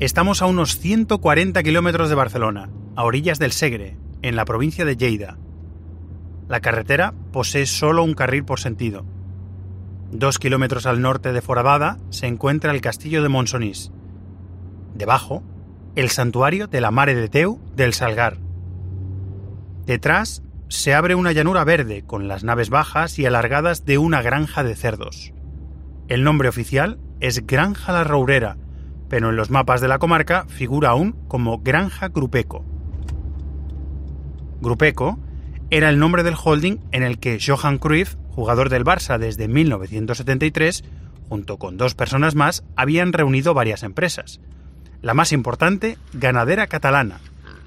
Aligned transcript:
Estamos 0.00 0.40
a 0.40 0.46
unos 0.46 0.78
140 0.78 1.62
kilómetros 1.62 2.08
de 2.08 2.14
Barcelona, 2.14 2.70
a 2.96 3.04
orillas 3.04 3.38
del 3.38 3.52
Segre, 3.52 3.98
en 4.22 4.34
la 4.34 4.46
provincia 4.46 4.86
de 4.86 4.96
Lleida. 4.96 5.36
La 6.48 6.60
carretera 6.60 7.12
posee 7.32 7.66
solo 7.66 8.02
un 8.02 8.14
carril 8.14 8.46
por 8.46 8.60
sentido. 8.60 9.04
Dos 10.10 10.38
kilómetros 10.38 10.86
al 10.86 11.02
norte 11.02 11.34
de 11.34 11.42
Foradada 11.42 11.98
se 12.08 12.26
encuentra 12.26 12.72
el 12.72 12.80
castillo 12.80 13.22
de 13.22 13.28
Monsonís. 13.28 13.92
Debajo, 14.94 15.42
el 15.96 16.08
santuario 16.08 16.66
de 16.66 16.80
la 16.80 16.90
Mare 16.90 17.14
de 17.14 17.28
Teu 17.28 17.60
del 17.76 17.92
Salgar. 17.92 18.38
Detrás 19.84 20.42
se 20.68 20.94
abre 20.94 21.14
una 21.14 21.32
llanura 21.32 21.62
verde 21.64 22.06
con 22.06 22.26
las 22.26 22.42
naves 22.42 22.70
bajas 22.70 23.18
y 23.18 23.26
alargadas 23.26 23.84
de 23.84 23.98
una 23.98 24.22
granja 24.22 24.64
de 24.64 24.76
cerdos. 24.76 25.34
El 26.08 26.24
nombre 26.24 26.48
oficial 26.48 26.98
es 27.20 27.46
Granja 27.46 27.92
La 27.92 28.04
Rourera, 28.04 28.56
pero 29.10 29.28
en 29.28 29.36
los 29.36 29.50
mapas 29.50 29.82
de 29.82 29.88
la 29.88 29.98
comarca 29.98 30.46
figura 30.48 30.90
aún 30.90 31.12
como 31.28 31.58
Granja 31.58 32.08
Grupeco. 32.08 32.64
Grupeco 34.60 35.18
era 35.68 35.90
el 35.90 35.98
nombre 35.98 36.22
del 36.22 36.36
holding 36.42 36.78
en 36.92 37.02
el 37.02 37.18
que 37.18 37.38
Johan 37.44 37.78
Cruyff, 37.78 38.14
jugador 38.30 38.70
del 38.70 38.84
Barça 38.84 39.18
desde 39.18 39.48
1973, 39.48 40.84
junto 41.28 41.58
con 41.58 41.76
dos 41.76 41.94
personas 41.94 42.34
más, 42.34 42.64
habían 42.76 43.12
reunido 43.12 43.52
varias 43.52 43.82
empresas. 43.82 44.40
La 45.02 45.12
más 45.12 45.32
importante, 45.32 45.98
Ganadera 46.12 46.68
Catalana, 46.68 47.20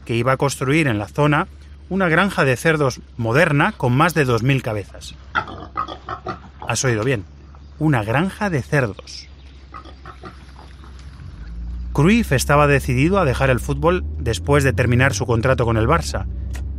que 0.05 0.15
iba 0.15 0.31
a 0.31 0.37
construir 0.37 0.87
en 0.87 0.98
la 0.98 1.07
zona 1.07 1.48
una 1.89 2.07
granja 2.07 2.45
de 2.45 2.55
cerdos 2.55 3.01
moderna 3.17 3.73
con 3.73 3.93
más 3.93 4.13
de 4.13 4.25
2.000 4.25 4.62
cabezas. 4.62 5.15
Has 6.67 6.85
oído 6.85 7.03
bien, 7.03 7.25
una 7.79 8.03
granja 8.03 8.49
de 8.49 8.62
cerdos. 8.62 9.27
Cruyff 11.94 12.32
estaba 12.32 12.66
decidido 12.66 13.20
a 13.20 13.26
dejar 13.26 13.52
el 13.52 13.60
fútbol 13.60 14.04
después 14.18 14.63
de 14.63 14.74
terminar 14.74 15.13
su 15.13 15.27
contrato 15.27 15.63
con 15.63 15.77
el 15.77 15.86
Barça, 15.86 16.26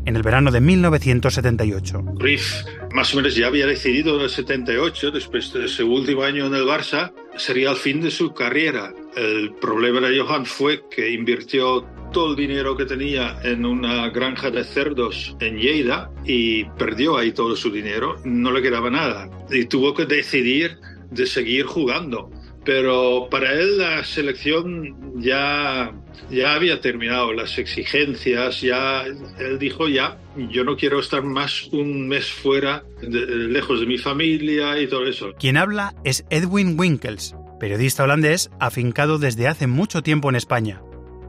en 0.06 0.16
el 0.16 0.22
verano 0.22 0.50
de 0.50 0.60
1978. 0.60 2.04
Cruyff 2.18 2.64
más 2.92 3.14
o 3.14 3.18
menos 3.18 3.36
ya 3.36 3.46
había 3.46 3.66
decidido 3.66 4.16
en 4.16 4.22
el 4.22 4.30
78, 4.30 5.12
después 5.12 5.52
de 5.52 5.68
su 5.68 5.86
último 5.86 6.24
año 6.24 6.46
en 6.46 6.54
el 6.54 6.64
Barça, 6.64 7.12
sería 7.36 7.70
el 7.70 7.76
fin 7.76 8.00
de 8.00 8.10
su 8.10 8.34
carrera. 8.34 8.92
El 9.16 9.54
problema 9.54 10.00
de 10.00 10.18
Johan 10.18 10.46
fue 10.46 10.82
que 10.90 11.12
invirtió 11.12 11.82
todo 12.12 12.30
el 12.30 12.36
dinero 12.36 12.76
que 12.76 12.84
tenía 12.84 13.38
en 13.42 13.64
una 13.64 14.08
granja 14.10 14.50
de 14.50 14.64
cerdos 14.64 15.36
en 15.40 15.58
Lleida 15.58 16.10
y 16.24 16.64
perdió 16.64 17.18
ahí 17.18 17.32
todo 17.32 17.54
su 17.56 17.70
dinero, 17.70 18.16
no 18.24 18.52
le 18.52 18.62
quedaba 18.62 18.90
nada 18.90 19.28
y 19.50 19.64
tuvo 19.66 19.94
que 19.94 20.06
decidir 20.06 20.78
de 21.10 21.26
seguir 21.26 21.66
jugando 21.66 22.30
pero 22.64 23.28
para 23.30 23.52
él 23.52 23.78
la 23.78 24.04
selección 24.04 25.20
ya, 25.20 25.92
ya 26.30 26.54
había 26.54 26.80
terminado 26.80 27.32
las 27.32 27.58
exigencias, 27.58 28.60
ya 28.60 29.04
él 29.04 29.58
dijo 29.58 29.88
ya, 29.88 30.18
yo 30.50 30.64
no 30.64 30.76
quiero 30.76 31.00
estar 31.00 31.22
más 31.22 31.68
un 31.72 32.08
mes 32.08 32.30
fuera, 32.30 32.84
lejos 33.02 33.80
de 33.80 33.86
mi 33.86 33.98
familia 33.98 34.78
y 34.80 34.86
todo 34.86 35.06
eso. 35.06 35.32
Quien 35.38 35.56
habla 35.56 35.94
es 36.04 36.24
Edwin 36.30 36.78
Winkels, 36.78 37.34
periodista 37.60 38.04
holandés 38.04 38.50
afincado 38.60 39.18
desde 39.18 39.48
hace 39.48 39.66
mucho 39.66 40.02
tiempo 40.02 40.28
en 40.28 40.36
España. 40.36 40.82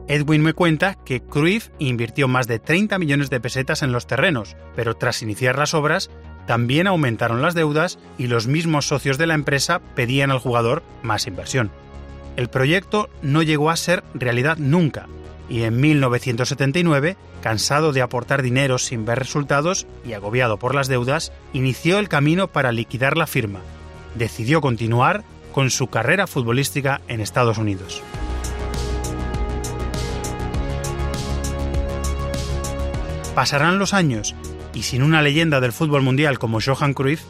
Edwin 0.08 0.42
me 0.42 0.52
cuenta 0.52 0.96
que 1.04 1.20
Cruyff 1.20 1.70
invirtió 1.78 2.28
más 2.28 2.46
de 2.46 2.60
30 2.60 2.98
millones 2.98 3.28
de 3.28 3.40
pesetas 3.40 3.82
en 3.82 3.90
los 3.90 4.06
terrenos, 4.06 4.56
pero 4.76 4.94
tras 4.94 5.20
iniciar 5.22 5.58
las 5.58 5.74
obras 5.74 6.10
también 6.46 6.86
aumentaron 6.86 7.42
las 7.42 7.54
deudas 7.54 7.98
y 8.18 8.28
los 8.28 8.46
mismos 8.46 8.86
socios 8.86 9.18
de 9.18 9.26
la 9.26 9.34
empresa 9.34 9.80
pedían 9.94 10.30
al 10.30 10.38
jugador 10.38 10.82
más 11.02 11.26
inversión. 11.26 11.70
El 12.36 12.48
proyecto 12.48 13.08
no 13.22 13.42
llegó 13.42 13.70
a 13.70 13.76
ser 13.76 14.04
realidad 14.14 14.58
nunca, 14.58 15.06
y 15.48 15.62
en 15.62 15.80
1979, 15.80 17.16
cansado 17.40 17.92
de 17.92 18.02
aportar 18.02 18.42
dinero 18.42 18.78
sin 18.78 19.04
ver 19.04 19.18
resultados 19.18 19.86
y 20.04 20.12
agobiado 20.12 20.58
por 20.58 20.74
las 20.74 20.88
deudas, 20.88 21.32
inició 21.52 21.98
el 21.98 22.08
camino 22.08 22.48
para 22.48 22.72
liquidar 22.72 23.16
la 23.16 23.26
firma. 23.26 23.60
Decidió 24.16 24.60
continuar 24.60 25.24
con 25.52 25.70
su 25.70 25.86
carrera 25.86 26.26
futbolística 26.26 27.00
en 27.08 27.20
Estados 27.20 27.58
Unidos. 27.58 28.02
Pasarán 33.34 33.78
los 33.78 33.92
años 33.92 34.34
y 34.76 34.82
sin 34.82 35.02
una 35.02 35.22
leyenda 35.22 35.60
del 35.60 35.72
fútbol 35.72 36.02
mundial 36.02 36.38
como 36.38 36.60
Johan 36.60 36.92
Cruyff, 36.92 37.22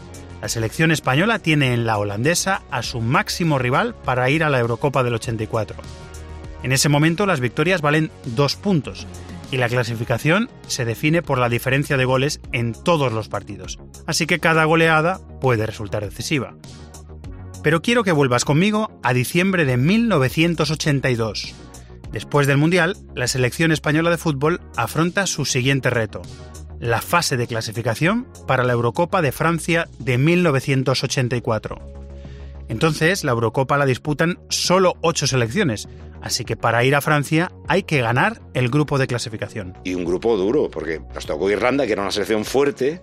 la 0.43 0.49
selección 0.49 0.91
española 0.91 1.39
tiene 1.39 1.75
en 1.75 1.87
la 1.87 1.97
holandesa 1.97 2.62
a 2.73 2.83
su 2.83 3.01
máximo 3.01 3.61
rival 3.61 3.95
para 3.95 4.29
ir 4.31 4.43
a 4.43 4.51
la 4.51 4.59
Eurocopa 4.59 5.05
del 5.05 5.15
84. 5.15 5.77
En 6.65 6.73
ese 6.73 6.89
momento 6.89 7.25
las 7.25 7.39
victorias 7.39 7.83
valen 7.83 8.11
dos 8.25 8.57
puntos 8.57 9.07
y 9.53 9.59
la 9.59 9.69
clasificación 9.69 10.51
se 10.67 10.84
define 10.84 11.23
por 11.23 11.39
la 11.39 11.49
diferencia 11.49 11.97
de 11.97 12.05
goles 12.05 12.41
en 12.51 12.73
todos 12.73 13.12
los 13.12 13.29
partidos, 13.29 13.78
así 14.09 14.27
que 14.27 14.41
cada 14.41 14.65
goleada 14.65 15.21
puede 15.41 15.67
resultar 15.67 16.05
decisiva. 16.05 16.57
Pero 17.63 17.81
quiero 17.81 18.03
que 18.03 18.11
vuelvas 18.11 18.45
conmigo 18.45 18.91
a 19.05 19.13
diciembre 19.13 19.65
de 19.65 19.77
1982. 19.77 21.55
Después 22.11 22.49
del 22.49 22.57
Mundial, 22.57 22.97
la 23.15 23.28
selección 23.28 23.71
española 23.71 24.11
de 24.11 24.19
fútbol 24.19 24.61
afronta 24.77 25.27
su 25.27 25.45
siguiente 25.45 25.91
reto, 25.91 26.23
la 26.81 27.00
fase 27.00 27.37
de 27.37 27.47
clasificación 27.47 28.26
para 28.47 28.64
la 28.64 28.72
Eurocopa 28.72 29.22
de 29.22 29.32
Francia 29.32 29.88
de 29.98 30.19
1984. 30.19 31.78
Entonces, 32.69 33.25
la 33.25 33.32
Eurocopa 33.32 33.78
la 33.78 33.87
disputan 33.87 34.38
solo 34.48 34.94
ocho 35.00 35.26
selecciones, 35.26 35.88
así 36.20 36.44
que 36.44 36.56
para 36.56 36.84
ir 36.84 36.94
a 36.94 37.00
Francia 37.00 37.53
hay 37.69 37.84
que 37.84 38.00
ganar 38.00 38.41
el 38.54 38.69
grupo 38.69 38.98
de 38.98 39.06
clasificación. 39.06 39.76
Y 39.84 39.94
un 39.94 40.04
grupo 40.04 40.36
duro, 40.36 40.69
porque 40.70 41.00
nos 41.15 41.26
tocó 41.26 41.48
Irlanda, 41.50 41.86
que 41.86 41.92
era 41.92 42.03
una 42.03 42.10
selección 42.10 42.44
fuerte, 42.44 43.00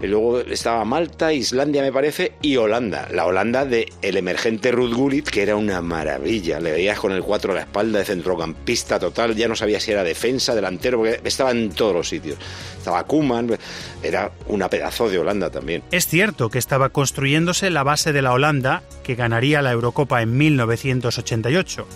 y 0.00 0.08
luego 0.08 0.40
estaba 0.40 0.84
Malta, 0.84 1.32
Islandia 1.32 1.82
me 1.82 1.92
parece, 1.92 2.32
y 2.42 2.56
Holanda. 2.56 3.08
La 3.12 3.24
Holanda 3.24 3.64
de 3.64 3.92
el 4.02 4.16
emergente 4.16 4.72
Ruth 4.72 4.92
Gullit, 4.94 5.28
que 5.28 5.42
era 5.42 5.54
una 5.54 5.80
maravilla. 5.80 6.58
Le 6.58 6.72
veías 6.72 6.98
con 6.98 7.12
el 7.12 7.22
4 7.22 7.52
a 7.52 7.54
la 7.54 7.60
espalda 7.60 8.00
de 8.00 8.04
centrocampista 8.04 8.98
total. 8.98 9.36
Ya 9.36 9.46
no 9.46 9.54
sabía 9.54 9.78
si 9.78 9.92
era 9.92 10.02
defensa, 10.02 10.56
delantero, 10.56 10.98
porque 10.98 11.20
estaba 11.24 11.52
en 11.52 11.70
todos 11.70 11.94
los 11.94 12.08
sitios. 12.08 12.36
Estaba 12.76 13.04
Kuman, 13.04 13.56
era 14.02 14.32
una 14.48 14.68
pedazo 14.68 15.08
de 15.08 15.18
Holanda 15.18 15.50
también. 15.50 15.84
Es 15.92 16.08
cierto 16.08 16.50
que 16.50 16.58
estaba 16.58 16.88
construyéndose 16.88 17.70
la 17.70 17.84
base 17.84 18.12
de 18.12 18.22
la 18.22 18.32
Holanda, 18.32 18.82
que 19.04 19.14
ganaría 19.14 19.62
la 19.62 19.70
Eurocopa 19.70 20.20
en 20.20 20.36
1988. 20.36 21.86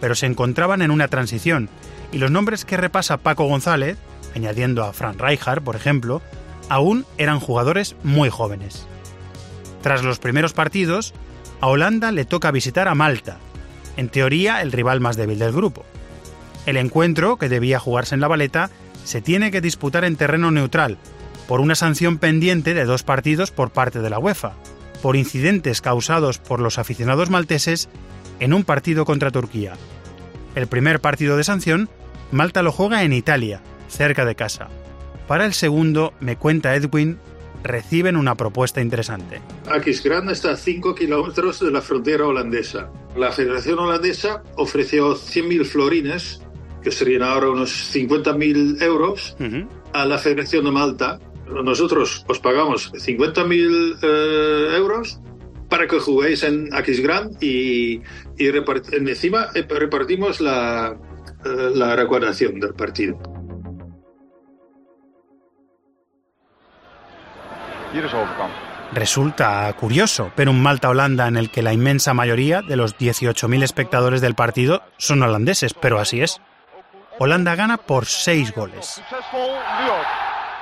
Pero 0.00 0.14
se 0.16 0.26
encontraban 0.26 0.82
en 0.82 0.90
una 0.90 1.06
transición, 1.06 1.68
y 2.10 2.18
los 2.18 2.32
nombres 2.32 2.64
que 2.64 2.76
repasa 2.76 3.18
Paco 3.18 3.44
González, 3.46 3.96
añadiendo 4.34 4.82
a 4.82 4.92
Frank 4.92 5.20
Rijkaard, 5.20 5.62
por 5.62 5.76
ejemplo, 5.76 6.20
aún 6.68 7.04
eran 7.18 7.40
jugadores 7.40 7.96
muy 8.02 8.30
jóvenes. 8.30 8.86
Tras 9.82 10.02
los 10.02 10.18
primeros 10.18 10.52
partidos, 10.52 11.12
a 11.60 11.66
Holanda 11.66 12.12
le 12.12 12.24
toca 12.24 12.50
visitar 12.50 12.88
a 12.88 12.94
Malta, 12.94 13.38
en 13.96 14.08
teoría 14.08 14.62
el 14.62 14.72
rival 14.72 15.00
más 15.00 15.16
débil 15.16 15.38
del 15.38 15.52
grupo. 15.52 15.84
El 16.66 16.76
encuentro, 16.76 17.36
que 17.36 17.48
debía 17.48 17.78
jugarse 17.78 18.14
en 18.14 18.20
la 18.20 18.28
baleta, 18.28 18.70
se 19.04 19.20
tiene 19.20 19.50
que 19.50 19.60
disputar 19.60 20.04
en 20.04 20.16
terreno 20.16 20.50
neutral, 20.50 20.98
por 21.46 21.60
una 21.60 21.74
sanción 21.74 22.18
pendiente 22.18 22.74
de 22.74 22.84
dos 22.84 23.02
partidos 23.02 23.50
por 23.50 23.70
parte 23.70 24.00
de 24.00 24.10
la 24.10 24.18
UEFA, 24.18 24.54
por 25.02 25.16
incidentes 25.16 25.82
causados 25.82 26.38
por 26.38 26.60
los 26.60 26.78
aficionados 26.78 27.28
malteses 27.28 27.88
en 28.40 28.54
un 28.54 28.64
partido 28.64 29.04
contra 29.04 29.30
Turquía. 29.30 29.74
El 30.54 30.66
primer 30.66 31.00
partido 31.00 31.36
de 31.36 31.44
sanción, 31.44 31.90
Malta 32.32 32.62
lo 32.62 32.72
juega 32.72 33.02
en 33.02 33.12
Italia, 33.12 33.60
cerca 33.88 34.24
de 34.24 34.34
casa. 34.34 34.68
Para 35.26 35.46
el 35.46 35.54
segundo, 35.54 36.12
me 36.20 36.36
cuenta 36.36 36.74
Edwin, 36.74 37.18
reciben 37.62 38.16
una 38.16 38.34
propuesta 38.34 38.80
interesante. 38.80 39.40
Aquisgrán 39.70 40.28
está 40.28 40.52
a 40.52 40.56
5 40.56 40.94
kilómetros 40.94 41.60
de 41.60 41.70
la 41.70 41.80
frontera 41.80 42.26
holandesa. 42.26 42.90
La 43.16 43.32
Federación 43.32 43.78
Holandesa 43.78 44.42
ofreció 44.56 45.14
100.000 45.14 45.64
florines, 45.64 46.42
que 46.82 46.90
serían 46.90 47.22
ahora 47.22 47.50
unos 47.50 47.94
50.000 47.94 48.82
euros, 48.82 49.36
a 49.92 50.04
la 50.04 50.18
Federación 50.18 50.64
de 50.66 50.70
Malta. 50.72 51.18
Nosotros 51.46 52.24
os 52.28 52.38
pagamos 52.40 52.92
50.000 52.92 53.98
eh, 54.02 54.76
euros 54.76 55.20
para 55.68 55.86
que 55.86 55.98
juguéis 55.98 56.42
en 56.42 56.72
Aquisgrán 56.74 57.30
y, 57.40 58.00
y 58.38 58.46
encima 58.92 59.48
eh, 59.54 59.66
repartimos 59.68 60.40
la, 60.40 60.96
eh, 61.44 61.70
la 61.74 61.96
recaudación 61.96 62.60
del 62.60 62.74
partido. 62.74 63.18
Resulta 68.92 69.72
curioso 69.72 70.30
pero 70.34 70.50
un 70.50 70.62
Malta-Holanda 70.62 71.26
en 71.26 71.36
el 71.36 71.50
que 71.50 71.62
la 71.62 71.72
inmensa 71.72 72.14
mayoría 72.14 72.62
de 72.62 72.76
los 72.76 72.96
18.000 72.96 73.62
espectadores 73.62 74.20
del 74.20 74.34
partido 74.34 74.82
son 74.98 75.22
holandeses, 75.22 75.74
pero 75.74 75.98
así 75.98 76.22
es. 76.22 76.40
Holanda 77.18 77.54
gana 77.54 77.76
por 77.76 78.06
6 78.06 78.54
goles. 78.54 79.00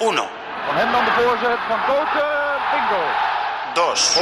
1. 0.00 0.22
2. 3.74 4.18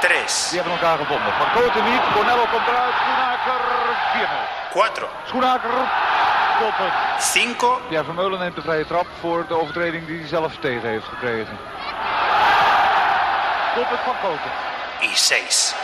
3. 0.00 0.50
Die 0.50 0.60
hebben 0.60 0.72
elkaar 0.72 0.98
gevonden. 0.98 1.32
Van 1.38 1.50
Koten 1.54 1.84
niet. 1.84 2.02
Bonello 2.14 2.46
komt 2.52 2.68
eruit. 2.68 2.94
Schoenaker 3.00 3.62
4-0. 4.12 4.28
4. 4.72 6.13
Schoenaker. 6.54 6.92
Doelpunt. 7.18 7.56
5. 7.58 7.90
Ja, 7.90 8.04
Vermeulen 8.04 8.38
neemt 8.38 8.54
de 8.54 8.62
vrije 8.62 8.86
trap 8.86 9.06
voor 9.20 9.44
de 9.48 9.54
overtreding 9.60 10.06
die 10.06 10.18
hij 10.18 10.28
zelf 10.28 10.56
tegen 10.56 10.88
heeft 10.88 11.04
gekregen. 11.04 11.56
Doelpunt 13.74 14.00
van 14.00 14.14
Koten. 14.22 14.50
y 15.02 15.14
6. 15.14 15.74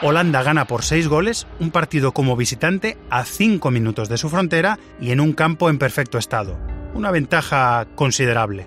Holanda 0.00 0.42
gana 0.42 0.64
por 0.64 0.82
6 0.82 1.06
goles 1.06 1.46
un 1.58 1.70
partido 1.70 2.12
como 2.12 2.36
visitante 2.36 2.96
a 3.10 3.24
5 3.24 3.70
minutos 3.70 4.08
de 4.08 4.16
su 4.16 4.28
frontera 4.28 4.78
y 5.00 5.10
en 5.10 5.20
un 5.20 5.32
campo 5.32 5.68
en 5.68 5.78
perfecto 5.78 6.18
estado. 6.18 6.56
Una 6.94 7.10
ventaja 7.10 7.86
considerable. 7.94 8.66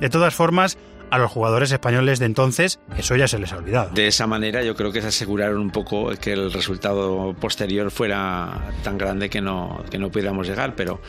De 0.00 0.08
todas 0.08 0.34
formas, 0.34 0.76
a 1.14 1.18
los 1.18 1.30
jugadores 1.30 1.70
españoles 1.70 2.18
de 2.18 2.26
entonces 2.26 2.80
eso 2.98 3.14
ya 3.14 3.28
se 3.28 3.38
les 3.38 3.52
ha 3.52 3.58
olvidado. 3.58 3.90
De 3.94 4.08
esa 4.08 4.26
manera 4.26 4.62
yo 4.62 4.74
creo 4.74 4.90
que 4.90 5.00
se 5.00 5.08
aseguraron 5.08 5.58
un 5.58 5.70
poco 5.70 6.10
que 6.20 6.32
el 6.32 6.52
resultado 6.52 7.34
posterior 7.34 7.90
fuera 7.90 8.72
tan 8.82 8.98
grande 8.98 9.30
que 9.30 9.40
no, 9.40 9.84
que 9.90 9.98
no 9.98 10.10
pudiéramos 10.10 10.48
llegar, 10.48 10.74
pero 10.74 11.00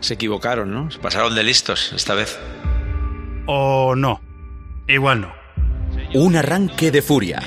se 0.00 0.14
equivocaron, 0.14 0.72
¿no? 0.72 0.90
Se 0.90 0.98
pasaron 0.98 1.34
de 1.34 1.44
listos 1.44 1.92
esta 1.92 2.14
vez. 2.14 2.38
O 3.46 3.94
no. 3.94 4.20
Igual 4.88 5.20
no. 5.20 5.32
Un 6.14 6.36
arranque 6.36 6.90
de 6.90 7.02
furia. 7.02 7.40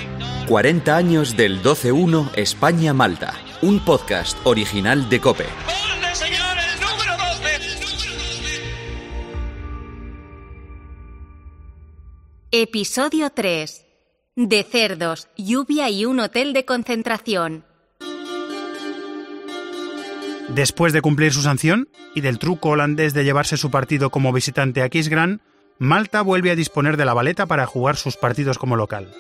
40 0.48 0.96
años 0.96 1.36
del 1.36 1.62
12-1 1.62 2.32
España-Malta. 2.36 3.34
Un 3.62 3.84
podcast 3.84 4.38
original 4.46 5.10
de 5.10 5.20
Cope. 5.20 5.46
Episodio 12.58 13.32
3. 13.32 13.86
De 14.38 14.64
cerdos, 14.64 15.28
lluvia 15.36 15.90
y 15.90 16.06
un 16.06 16.22
hotel 16.22 16.54
de 16.54 16.64
concentración. 16.64 17.66
Después 20.48 20.94
de 20.94 21.02
cumplir 21.02 21.34
su 21.34 21.42
sanción 21.42 21.90
y 22.14 22.22
del 22.22 22.40
truco 22.40 22.70
holandés 22.70 23.14
de 23.14 23.26
llevarse 23.26 23.58
su 23.58 23.72
partido 23.72 24.10
como 24.10 24.32
visitante 24.32 24.84
a 24.84 24.88
Kisgrán, 24.88 25.42
Malta 25.80 26.22
vuelve 26.22 26.50
a 26.50 26.56
disponer 26.56 26.96
de 26.96 27.04
la 27.04 27.14
baleta 27.14 27.46
para 27.46 27.66
jugar 27.66 27.98
sus 27.98 28.16
partidos 28.16 28.58
como 28.58 28.78
local. 28.78 29.14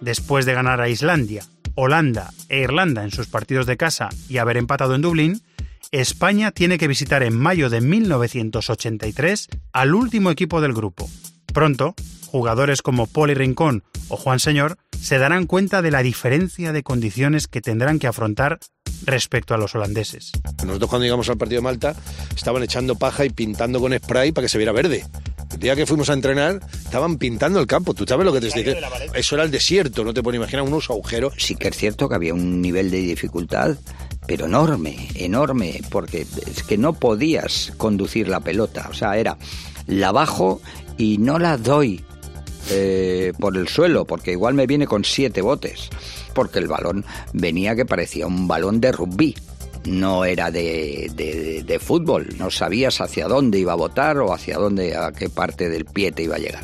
Después 0.00 0.46
de 0.46 0.54
ganar 0.54 0.80
a 0.80 0.88
Islandia, 0.88 1.44
Holanda 1.74 2.30
e 2.48 2.60
Irlanda 2.60 3.02
en 3.02 3.10
sus 3.10 3.26
partidos 3.26 3.66
de 3.66 3.76
casa 3.76 4.08
y 4.28 4.38
haber 4.38 4.56
empatado 4.56 4.94
en 4.94 5.02
Dublín, 5.02 5.42
España 5.90 6.52
tiene 6.52 6.78
que 6.78 6.86
visitar 6.86 7.24
en 7.24 7.36
mayo 7.36 7.70
de 7.70 7.80
1983 7.80 9.48
al 9.72 9.96
último 9.96 10.30
equipo 10.30 10.60
del 10.60 10.74
grupo. 10.74 11.10
Pronto, 11.52 11.94
jugadores 12.26 12.80
como 12.80 13.06
Poli 13.06 13.34
Rincón 13.34 13.84
o 14.08 14.16
Juan 14.16 14.40
Señor 14.40 14.78
se 15.00 15.18
darán 15.18 15.46
cuenta 15.46 15.82
de 15.82 15.90
la 15.90 16.02
diferencia 16.02 16.72
de 16.72 16.82
condiciones 16.82 17.46
que 17.46 17.60
tendrán 17.60 17.98
que 17.98 18.06
afrontar 18.06 18.58
respecto 19.04 19.52
a 19.52 19.58
los 19.58 19.74
holandeses. 19.74 20.32
Nosotros 20.64 20.88
cuando 20.88 21.04
llegamos 21.04 21.28
al 21.28 21.36
partido 21.36 21.58
de 21.58 21.64
Malta 21.64 21.94
estaban 22.34 22.62
echando 22.62 22.94
paja 22.94 23.24
y 23.24 23.30
pintando 23.30 23.80
con 23.80 23.92
spray 23.92 24.32
para 24.32 24.44
que 24.44 24.48
se 24.48 24.58
viera 24.58 24.72
verde. 24.72 25.04
El 25.52 25.58
día 25.58 25.76
que 25.76 25.86
fuimos 25.86 26.08
a 26.08 26.14
entrenar 26.14 26.60
estaban 26.84 27.18
pintando 27.18 27.60
el 27.60 27.66
campo. 27.66 27.92
¿Tú 27.94 28.04
sabes 28.06 28.24
lo 28.24 28.32
que 28.32 28.40
te 28.40 28.46
diciendo? 28.46 28.74
Eso 29.12 29.34
era 29.34 29.44
el 29.44 29.50
desierto, 29.50 30.04
no 30.04 30.14
te 30.14 30.22
puedes 30.22 30.38
imaginar 30.38 30.64
unos 30.64 30.88
agujeros. 30.88 31.34
Sí 31.36 31.56
que 31.56 31.68
es 31.68 31.76
cierto 31.76 32.08
que 32.08 32.14
había 32.14 32.32
un 32.32 32.62
nivel 32.62 32.90
de 32.90 32.98
dificultad, 32.98 33.76
pero 34.26 34.46
enorme, 34.46 35.08
enorme, 35.14 35.82
porque 35.90 36.26
es 36.46 36.62
que 36.62 36.78
no 36.78 36.94
podías 36.94 37.72
conducir 37.76 38.28
la 38.28 38.40
pelota. 38.40 38.86
O 38.88 38.94
sea, 38.94 39.18
era 39.18 39.36
la 39.86 40.12
bajo 40.12 40.60
y 40.96 41.18
no 41.18 41.38
la 41.38 41.56
doy 41.56 42.04
eh, 42.70 43.32
por 43.38 43.56
el 43.56 43.68
suelo, 43.68 44.04
porque 44.04 44.32
igual 44.32 44.54
me 44.54 44.66
viene 44.66 44.86
con 44.86 45.04
siete 45.04 45.42
botes, 45.42 45.90
porque 46.34 46.58
el 46.58 46.68
balón 46.68 47.04
venía 47.32 47.74
que 47.74 47.84
parecía 47.84 48.26
un 48.26 48.46
balón 48.46 48.80
de 48.80 48.92
rugby. 48.92 49.34
No 49.84 50.24
era 50.24 50.52
de, 50.52 51.10
de, 51.16 51.64
de 51.64 51.78
fútbol, 51.80 52.28
no 52.38 52.52
sabías 52.52 53.00
hacia 53.00 53.26
dónde 53.26 53.58
iba 53.58 53.72
a 53.72 53.76
botar 53.76 54.18
o 54.18 54.32
hacia 54.32 54.56
dónde, 54.56 54.96
a 54.96 55.10
qué 55.10 55.28
parte 55.28 55.68
del 55.68 55.86
pie 55.86 56.12
te 56.12 56.22
iba 56.22 56.36
a 56.36 56.38
llegar. 56.38 56.62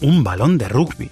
Un 0.00 0.24
balón 0.24 0.56
de 0.56 0.66
rugby. 0.68 1.10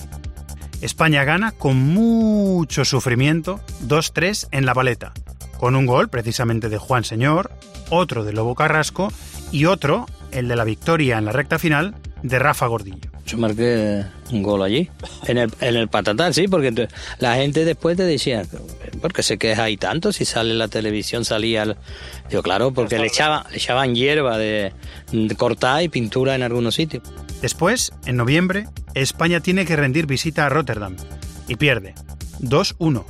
España 0.80 1.24
gana 1.24 1.52
con 1.52 1.76
mucho 1.76 2.84
sufrimiento 2.84 3.60
2-3 3.86 4.48
en 4.50 4.66
la 4.66 4.74
paleta, 4.74 5.12
con 5.58 5.74
un 5.74 5.86
gol 5.86 6.08
precisamente 6.08 6.68
de 6.68 6.78
Juan 6.78 7.04
Señor, 7.04 7.50
otro 7.90 8.24
de 8.24 8.32
Lobo 8.32 8.54
Carrasco 8.54 9.12
y 9.50 9.64
otro, 9.66 10.06
el 10.32 10.48
de 10.48 10.56
la 10.56 10.64
victoria 10.64 11.18
en 11.18 11.24
la 11.24 11.32
recta 11.32 11.58
final, 11.58 11.94
de 12.22 12.38
Rafa 12.38 12.66
Gordillo. 12.66 13.10
Yo 13.26 13.38
marqué 13.38 14.04
un 14.30 14.42
gol 14.42 14.62
allí, 14.62 14.88
en 15.26 15.38
el, 15.38 15.52
en 15.60 15.76
el 15.76 15.88
Patatán, 15.88 16.32
sí, 16.32 16.48
porque 16.48 16.88
la 17.18 17.34
gente 17.36 17.64
después 17.64 17.96
te 17.96 18.04
decía, 18.04 18.44
¿por 19.00 19.12
qué 19.12 19.22
se 19.22 19.38
queja 19.38 19.64
ahí 19.64 19.76
tanto? 19.76 20.12
Si 20.12 20.24
sale 20.24 20.54
la 20.54 20.68
televisión, 20.68 21.24
salía... 21.24 21.64
El... 21.64 21.76
Yo, 22.30 22.42
claro, 22.42 22.72
porque 22.72 22.98
le, 22.98 23.06
echaba, 23.06 23.46
le 23.50 23.56
echaban 23.56 23.94
hierba 23.94 24.38
de, 24.38 24.72
de 25.12 25.36
cortar 25.36 25.82
y 25.82 25.88
pintura 25.88 26.34
en 26.34 26.42
algunos 26.42 26.74
sitios. 26.74 27.02
Después, 27.42 27.92
en 28.06 28.16
noviembre, 28.16 28.66
España 28.94 29.40
tiene 29.40 29.66
que 29.66 29.76
rendir 29.76 30.06
visita 30.06 30.46
a 30.46 30.48
Rotterdam 30.48 30.96
y 31.48 31.56
pierde 31.56 31.94
2-1. 32.40 33.04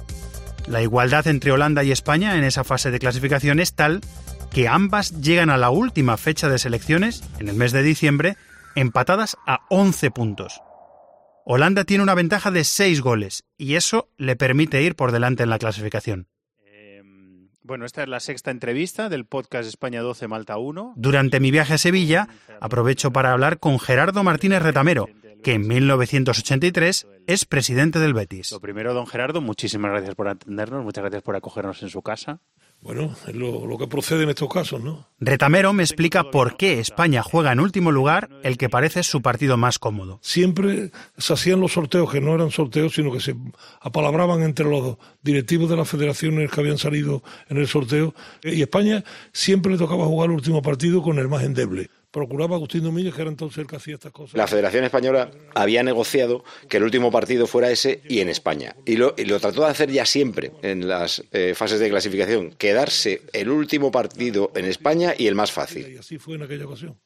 La 0.67 0.83
igualdad 0.83 1.27
entre 1.29 1.53
Holanda 1.53 1.85
y 1.85 1.93
España 1.93 2.37
en 2.37 2.45
esa 2.45 2.65
fase 2.65 2.91
de 2.91 2.99
clasificación 2.99 3.61
es 3.61 3.75
tal 3.75 4.01
que 4.51 4.69
ambas 4.69 5.21
llegan 5.21 5.51
a 5.51 5.59
la 5.59 5.71
última 5.71 6.17
fecha 6.17 6.49
de 6.49 6.59
selecciones, 6.59 7.23
en 7.39 7.49
el 7.49 7.57
mes 7.57 7.73
de 7.73 7.83
diciembre, 7.83 8.37
empatadas 8.77 9.37
a 9.47 9.67
11 9.71 10.13
puntos. 10.13 10.61
Holanda 11.45 11.85
tiene 11.85 12.05
una 12.05 12.15
ventaja 12.15 12.51
de 12.51 12.63
6 12.63 13.01
goles 13.01 13.45
y 13.57 13.75
eso 13.75 14.09
le 14.17 14.37
permite 14.37 14.83
ir 14.83 14.95
por 14.95 15.11
delante 15.11 15.43
en 15.43 15.51
la 15.51 15.59
clasificación. 15.59 16.29
Bueno, 17.67 17.85
esta 17.85 18.05
es 18.05 18.09
la 18.09 18.21
sexta 18.21 18.53
entrevista 18.53 19.09
del 19.09 19.25
podcast 19.27 19.69
España 19.69 20.01
12 20.01 20.29
Malta 20.29 20.57
1. 20.57 20.95
Durante 20.95 21.41
mi 21.41 21.51
viaje 21.51 21.75
a 21.75 21.79
Sevilla, 21.79 22.29
aprovecho 22.61 23.13
para 23.13 23.33
hablar 23.33 23.59
con 23.59 23.81
Gerardo 23.81 24.23
Martínez 24.23 24.63
Retamero, 24.63 25.09
que 25.43 25.55
en 25.55 25.67
1983 25.67 27.09
es 27.27 27.45
presidente 27.45 27.99
del 27.99 28.15
Betis. 28.15 28.53
Lo 28.53 28.61
primero, 28.61 28.95
don 28.95 29.09
Gerardo, 29.09 29.41
muchísimas 29.41 29.91
gracias 29.91 30.15
por 30.15 30.29
atendernos, 30.29 30.85
muchas 30.85 31.03
gracias 31.03 31.25
por 31.25 31.35
acogernos 31.35 31.83
en 31.83 31.89
su 31.89 32.03
casa. 32.03 32.41
Bueno, 32.87 33.17
es 33.27 33.35
lo, 33.35 33.67
lo, 33.67 33.79
que 33.79 33.89
procede 33.89 34.23
en 34.23 34.29
estos 34.29 34.49
casos, 34.49 34.81
¿no? 34.81 35.09
Retamero 35.19 35.73
me 35.73 35.83
explica 35.83 36.31
por 36.31 36.57
qué 36.57 36.79
España 36.79 37.21
juega 37.21 37.51
en 37.51 37.59
último 37.59 37.91
lugar 37.91 38.29
el 38.45 38.57
que 38.57 38.69
parece 38.69 39.03
su 39.03 39.23
partido 39.23 39.57
más 39.57 39.81
cómodo. 39.81 40.21
Siempre 40.23 40.93
se 41.19 41.33
hacían 41.33 41.59
los 41.59 41.73
sorteos, 41.73 42.13
que 42.13 42.21
no 42.21 42.33
eran 42.33 42.53
sorteos, 42.53 42.95
sino 42.95 43.11
que 43.11 43.19
se 43.19 43.35
apalabraban 43.81 44.45
entre 44.45 44.67
los 44.67 44.99
directivos 45.21 45.69
de 45.69 45.77
las 45.77 45.89
federaciones 45.89 46.49
que 46.49 46.61
habían 46.61 46.79
salido 46.79 47.25
en 47.49 47.57
el 47.57 47.67
sorteo. 47.67 48.15
Y 48.45 48.63
España 48.63 49.03
siempre 49.33 49.73
le 49.73 49.79
tocaba 49.79 50.05
jugar 50.05 50.31
el 50.31 50.37
último 50.37 50.63
partido 50.63 51.03
con 51.03 51.19
el 51.19 51.27
más 51.27 51.43
endeble 51.43 51.91
procuraba 52.17 52.57
Agustín 52.57 52.83
Domínguez, 52.83 53.15
que 53.15 53.21
era 53.21 53.31
entonces 53.31 53.59
el 53.59 53.67
que 53.67 53.77
hacía 53.77 53.97
estas 53.97 54.11
cosas. 54.11 54.35
La 54.39 54.47
Federación 54.47 54.85
Española 54.85 55.31
había 55.55 55.83
negociado 55.83 56.45
que 56.67 56.79
el 56.79 56.85
último 56.85 57.11
partido 57.11 57.47
fuera 57.47 57.71
ese 57.71 58.01
y 58.09 58.21
en 58.21 58.31
España. 58.31 58.75
Y 58.87 58.97
lo, 58.97 59.13
y 59.19 59.27
lo 59.27 59.39
trató 59.39 59.61
de 59.65 59.69
hacer 59.69 59.91
ya 59.91 60.07
siempre 60.07 60.53
en 60.63 60.89
las 60.89 61.23
eh, 61.33 61.53
fases 61.55 61.79
de 61.79 61.91
clasificación, 61.91 62.53
quedarse 62.53 63.21
el 63.35 63.51
último 63.51 63.91
partido 63.91 64.51
en 64.55 64.65
España 64.65 65.13
y 65.19 65.27
el 65.27 65.35
más 65.35 65.53
fácil. 65.53 65.93
Y 65.93 65.99
así 65.99 66.17
fue 66.17 66.37
en 66.37 66.45
aquella 66.45 66.65
ocasión. 66.65 66.99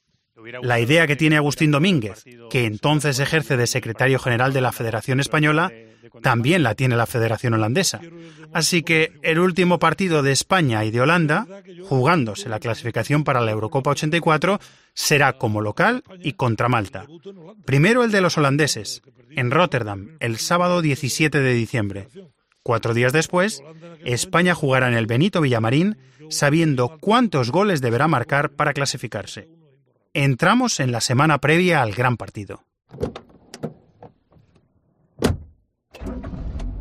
La 0.63 0.79
idea 0.79 1.09
que 1.09 1.17
tiene 1.17 1.37
Agustín 1.37 1.73
Domínguez, 1.73 2.23
que 2.49 2.67
entonces 2.67 3.19
ejerce 3.19 3.57
de 3.57 3.67
secretario 3.67 4.21
general 4.21 4.53
de 4.53 4.61
la 4.61 4.71
Federación 4.71 5.19
Española, 5.19 5.73
también 6.23 6.63
la 6.63 6.75
tiene 6.75 6.97
la 6.97 7.07
Federación 7.07 7.55
Holandesa. 7.55 8.01
Así 8.53 8.83
que 8.83 9.13
el 9.23 9.39
último 9.39 9.79
partido 9.79 10.23
de 10.23 10.33
España 10.33 10.85
y 10.85 10.91
de 10.91 11.01
Holanda, 11.01 11.47
jugándose 11.85 12.49
la 12.49 12.61
clasificación 12.61 13.25
para 13.25 13.41
la 13.41 13.51
Eurocopa 13.51 13.91
84, 13.91 14.61
será 14.95 15.35
como 15.35 15.61
local 15.61 16.03
y 16.23 16.33
contra 16.33 16.69
Malta. 16.69 17.07
Primero 17.65 18.05
el 18.05 18.11
de 18.11 18.21
los 18.21 18.39
holandeses, 18.39 19.03
en 19.31 19.51
Rotterdam, 19.51 20.17
el 20.21 20.39
sábado 20.39 20.83
17 20.83 21.41
de 21.41 21.55
diciembre. 21.55 22.09
Cuatro 22.63 22.95
días 22.95 23.13
después, 23.13 23.63
España 24.05 24.55
jugará 24.55 24.89
en 24.89 24.95
el 24.95 25.07
Benito 25.07 25.41
Villamarín, 25.41 25.99
sabiendo 26.29 26.99
cuántos 27.01 27.51
goles 27.51 27.81
deberá 27.81 28.09
marcar 28.09 28.51
para 28.51 28.73
clasificarse. 28.73 29.49
Entramos 30.13 30.81
en 30.81 30.93
la 30.93 31.01
semana 31.01 31.39
previa 31.39 31.83
al 31.83 31.93
gran 31.93 32.17
partido. 32.17 32.65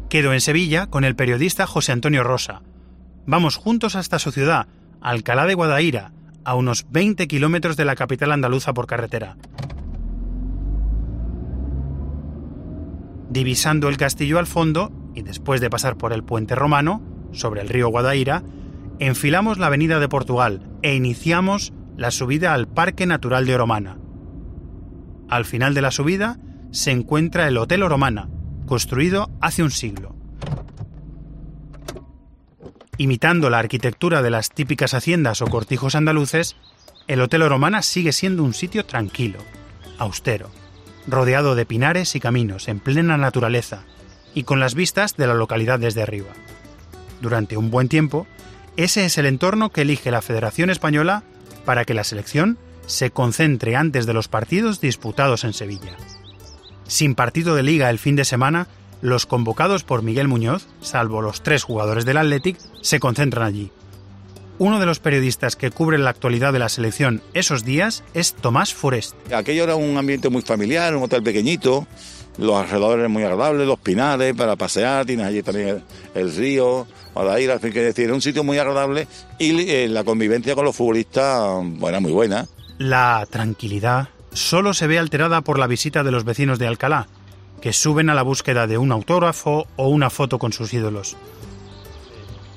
Quedo 0.10 0.34
en 0.34 0.42
Sevilla 0.42 0.88
con 0.88 1.04
el 1.04 1.16
periodista 1.16 1.68
José 1.68 1.92
Antonio 1.92 2.24
Rosa. 2.24 2.63
Vamos 3.28 3.58
juntos 3.58 3.96
hasta 3.96 4.18
su 4.18 4.32
ciudad, 4.32 4.66
Alcalá 5.01 5.46
de 5.46 5.54
Guadaira, 5.54 6.13
a 6.44 6.56
unos 6.56 6.88
20 6.89 7.28
kilómetros 7.28 7.78
de 7.78 7.86
la 7.86 7.96
capital 7.96 8.32
andaluza 8.32 8.74
por 8.74 8.88
carretera. 8.88 9.38
Divisando 13.30 13.88
el 13.88 13.98
castillo 13.98 14.39
al 14.39 14.48
fondo, 14.48 14.92
y 15.13 15.22
después 15.22 15.62
de 15.62 15.70
pasar 15.70 15.96
por 15.96 16.12
el 16.12 16.24
puente 16.24 16.56
romano, 16.56 17.04
sobre 17.32 17.62
el 17.62 17.70
río 17.70 17.89
Guadaira, 17.89 18.42
enfilamos 18.98 19.60
la 19.60 19.68
avenida 19.68 20.00
de 20.00 20.10
Portugal 20.10 20.63
e 20.82 20.96
iniciamos 20.96 21.72
la 21.98 22.10
subida 22.10 22.56
al 22.56 22.68
Parque 22.68 23.06
Natural 23.06 23.46
de 23.46 23.54
Oromana. 23.54 24.00
Al 25.30 25.46
final 25.46 25.75
de 25.75 25.84
la 25.84 25.92
subida 25.92 26.39
se 26.72 26.89
encuentra 26.89 27.48
el 27.48 27.58
Hotel 27.58 27.84
Oromana, 27.84 28.28
construido 28.70 29.32
hace 29.42 29.64
un 29.64 29.72
siglo. 29.72 30.16
Imitando 32.98 33.50
la 33.50 33.58
arquitectura 33.58 34.22
de 34.22 34.30
las 34.30 34.52
típicas 34.52 34.94
haciendas 34.94 35.42
o 35.42 35.48
cortijos 35.48 35.96
andaluces, 35.96 36.56
el 37.08 37.20
Hotel 37.22 37.42
Oromana 37.42 37.82
sigue 37.82 38.12
siendo 38.12 38.44
un 38.44 38.54
sitio 38.54 38.86
tranquilo, 38.86 39.40
austero, 39.98 40.52
rodeado 41.08 41.56
de 41.56 41.66
pinares 41.66 42.16
y 42.16 42.20
caminos 42.20 42.68
en 42.68 42.80
plena 42.80 43.18
naturaleza 43.18 43.86
y 44.36 44.44
con 44.44 44.60
las 44.60 44.76
vistas 44.76 45.18
de 45.18 45.26
la 45.26 45.34
localidad 45.34 45.80
desde 45.80 46.04
arriba. 46.04 46.30
Durante 47.22 47.58
un 47.58 47.72
buen 47.72 47.90
tiempo, 47.90 48.28
ese 48.78 49.04
es 49.04 49.18
el 49.18 49.26
entorno 49.26 49.72
que 49.72 49.82
elige 49.82 50.12
la 50.12 50.22
Federación 50.22 50.70
Española 50.70 51.24
para 51.66 51.86
que 51.86 51.96
la 51.96 52.04
selección 52.04 52.60
se 52.86 53.10
concentre 53.10 53.76
antes 53.76 54.06
de 54.06 54.14
los 54.14 54.28
partidos 54.28 54.80
disputados 54.80 55.44
en 55.44 55.54
Sevilla. 55.54 55.98
Sin 56.89 57.13
partido 57.13 57.53
de 57.53 57.62
liga 57.62 57.91
el 57.91 58.00
fin 58.00 58.15
de 58.15 58.25
semana, 58.25 58.67
los 59.03 59.27
convocados 59.27 59.84
por 59.84 60.01
Miguel 60.01 60.27
Muñoz, 60.27 60.65
salvo 60.81 61.22
los 61.22 61.43
tres 61.43 61.62
jugadores 61.62 62.03
del 62.03 62.17
Athletic, 62.17 62.58
se 62.81 63.00
concentran 63.00 63.46
allí. 63.46 63.72
Uno 64.58 64.79
de 64.79 64.88
los 64.88 65.00
periodistas 65.00 65.55
que 65.55 65.69
cubre 65.69 66.00
la 66.00 66.10
actualidad 66.10 66.51
de 66.51 66.58
la 66.58 66.67
selección 66.67 67.22
esos 67.36 67.63
días 67.63 68.03
es 68.15 68.34
Tomás 68.34 68.74
Forest. 68.74 69.15
Aquello 69.31 69.65
era 69.65 69.75
un 69.75 69.98
ambiente 69.98 70.29
muy 70.29 70.41
familiar, 70.41 70.96
un 70.96 71.03
hotel 71.03 71.22
pequeñito, 71.22 71.86
los 72.39 72.55
alrededores 72.55 73.08
muy 73.08 73.22
agradables, 73.22 73.67
los 73.67 73.79
pinares 73.79 74.34
para 74.34 74.55
pasear, 74.55 75.05
tienes 75.05 75.27
allí 75.27 75.43
también 75.43 75.84
el, 76.15 76.36
río, 76.36 76.88
para 77.13 77.39
ir, 77.39 77.51
fin 77.60 77.72
que 77.72 77.84
decir, 77.84 78.05
era 78.05 78.15
un 78.15 78.22
sitio 78.22 78.43
muy 78.43 78.58
agradable 78.58 79.08
y 79.38 79.69
eh, 79.69 79.88
la 79.88 80.03
convivencia 80.03 80.55
con 80.55 80.65
los 80.65 80.75
futbolistas, 80.75 81.62
bueno, 81.63 82.01
muy 82.01 82.12
buena. 82.12 82.48
La 82.79 83.27
tranquilidad 83.29 84.10
solo 84.39 84.74
se 84.74 84.88
ve 84.88 84.98
alterada 84.98 85.41
por 85.41 85.60
la 85.60 85.67
visita 85.67 86.03
de 86.03 86.12
los 86.12 86.24
vecinos 86.24 86.60
de 86.60 86.67
Alcalá, 86.67 87.08
que 87.62 87.74
suben 87.74 88.10
a 88.10 88.13
la 88.13 88.24
búsqueda 88.24 88.67
de 88.67 88.77
un 88.77 88.91
autógrafo 88.91 89.67
o 89.75 89.89
una 89.89 90.10
foto 90.10 90.39
con 90.39 90.53
sus 90.53 90.74
ídolos. 90.74 91.17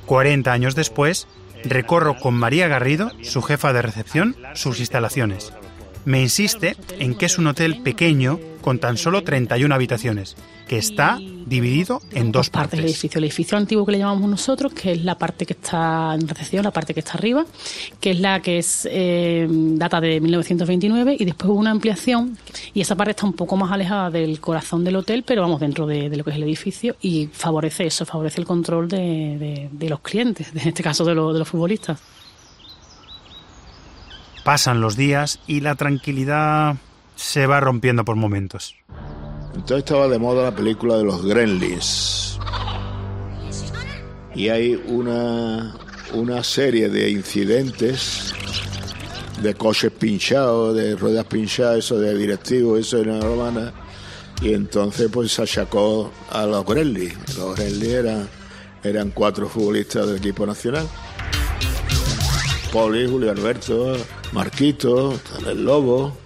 40 0.06 0.52
años 0.52 0.74
después, 0.74 1.26
recorro 1.64 2.16
con 2.18 2.34
María 2.34 2.68
Garrido, 2.68 3.10
su 3.22 3.42
jefa 3.42 3.72
de 3.72 3.82
recepción, 3.82 4.36
sus 4.54 4.80
instalaciones. 4.80 5.52
Me 6.04 6.20
insiste 6.20 6.76
en 6.98 7.14
que 7.14 7.26
es 7.26 7.38
un 7.38 7.46
hotel 7.46 7.80
pequeño 7.82 8.40
con 8.60 8.78
tan 8.78 8.96
solo 8.96 9.22
31 9.22 9.74
habitaciones, 9.74 10.36
que 10.68 10.78
está 10.78 11.18
dividido 11.46 12.00
en 12.12 12.32
dos 12.32 12.48
partes. 12.48 12.78
del 12.78 12.86
edificio. 12.86 13.18
El 13.18 13.24
edificio 13.24 13.58
antiguo 13.58 13.84
que 13.84 13.92
le 13.92 13.98
llamamos 13.98 14.30
nosotros, 14.30 14.72
que 14.72 14.92
es 14.92 15.04
la 15.04 15.18
parte 15.18 15.44
que 15.44 15.52
está 15.52 16.14
en 16.14 16.26
recepción, 16.26 16.64
la 16.64 16.70
parte 16.70 16.94
que 16.94 17.00
está 17.00 17.14
arriba, 17.14 17.44
que 18.00 18.12
es 18.12 18.20
la 18.20 18.40
que 18.40 18.58
es 18.58 18.88
eh, 18.90 19.46
data 19.50 20.00
de 20.00 20.20
1929 20.20 21.16
y 21.18 21.24
después 21.24 21.50
hubo 21.50 21.58
una 21.58 21.70
ampliación 21.70 22.38
y 22.72 22.80
esa 22.80 22.96
parte 22.96 23.10
está 23.10 23.26
un 23.26 23.34
poco 23.34 23.56
más 23.56 23.70
alejada 23.70 24.10
del 24.10 24.40
corazón 24.40 24.84
del 24.84 24.96
hotel, 24.96 25.24
pero 25.26 25.42
vamos 25.42 25.60
dentro 25.60 25.86
de, 25.86 26.08
lo 26.16 26.24
que 26.24 26.30
es 26.30 26.36
el 26.36 26.44
edificio 26.44 26.96
y 27.00 27.28
favorece 27.32 27.86
eso, 27.86 28.06
favorece 28.06 28.40
el 28.40 28.46
control 28.46 28.88
de, 28.88 29.68
los 29.88 30.00
clientes, 30.00 30.48
en 30.54 30.68
este 30.68 30.82
caso 30.82 31.04
de, 31.04 31.14
de 31.14 31.38
los 31.38 31.48
futbolistas. 31.48 31.98
Pasan 34.44 34.80
los 34.80 34.96
días 34.96 35.38
y 35.46 35.60
la 35.60 35.74
tranquilidad 35.76 36.76
se 37.16 37.46
va 37.46 37.60
rompiendo 37.60 38.04
por 38.04 38.16
momentos. 38.16 38.74
Entonces 39.54 39.78
estaba 39.78 40.08
de 40.08 40.18
moda 40.18 40.42
la 40.44 40.54
película 40.54 40.96
de 40.96 41.04
los 41.04 41.24
Gremlins. 41.24 42.38
Y 44.34 44.48
hay 44.48 44.82
una, 44.86 45.76
una 46.14 46.42
serie 46.42 46.88
de 46.88 47.10
incidentes 47.10 48.34
de 49.42 49.54
coches 49.54 49.92
pinchados, 49.92 50.74
de 50.74 50.96
ruedas 50.96 51.26
pinchadas, 51.26 51.78
eso 51.78 51.98
de 51.98 52.16
directivos, 52.16 52.80
eso 52.80 52.98
en 52.98 53.18
la 53.18 53.24
romana. 53.24 53.72
Y 54.40 54.54
entonces 54.54 55.10
pues 55.12 55.32
se 55.32 55.42
achacó 55.42 56.10
a 56.30 56.46
los 56.46 56.64
Gremlins. 56.64 57.36
Los 57.36 57.56
Gremlins 57.56 57.92
eran, 57.92 58.28
eran 58.82 59.10
cuatro 59.10 59.48
futbolistas 59.48 60.06
del 60.06 60.16
equipo 60.16 60.46
nacional. 60.46 60.88
Poli, 62.72 63.06
Julio 63.06 63.30
Alberto, 63.30 63.96
Marquito, 64.32 65.20
el 65.46 65.64
Lobo, 65.64 66.16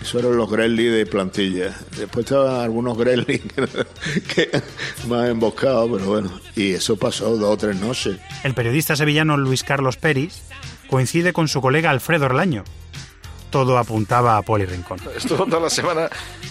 eso 0.00 0.20
eran 0.20 0.36
los 0.36 0.48
Gremlins 0.48 0.94
de 0.94 1.06
plantilla. 1.06 1.76
Después 1.96 2.26
estaban 2.26 2.60
algunos 2.60 2.96
Gremlins 2.96 3.42
que, 4.34 4.62
más 5.08 5.28
emboscados, 5.28 5.90
pero 5.92 6.04
bueno. 6.04 6.30
Y 6.54 6.72
eso 6.72 6.96
pasó 6.96 7.36
dos 7.36 7.54
o 7.54 7.56
tres 7.56 7.76
noches. 7.76 8.18
El 8.44 8.54
periodista 8.54 8.94
sevillano 8.94 9.36
Luis 9.36 9.64
Carlos 9.64 9.96
Peris 9.96 10.42
coincide 10.88 11.32
con 11.32 11.48
su 11.48 11.60
colega 11.60 11.90
Alfredo 11.90 12.26
Orlaño. 12.26 12.62
Todo 13.50 13.78
apuntaba 13.78 14.36
a 14.36 14.42
Poli 14.42 14.64
Rincón. 14.64 15.00
Estuvo 15.16 15.44
toda 15.46 15.60
la 15.60 15.70
semana 15.70 16.08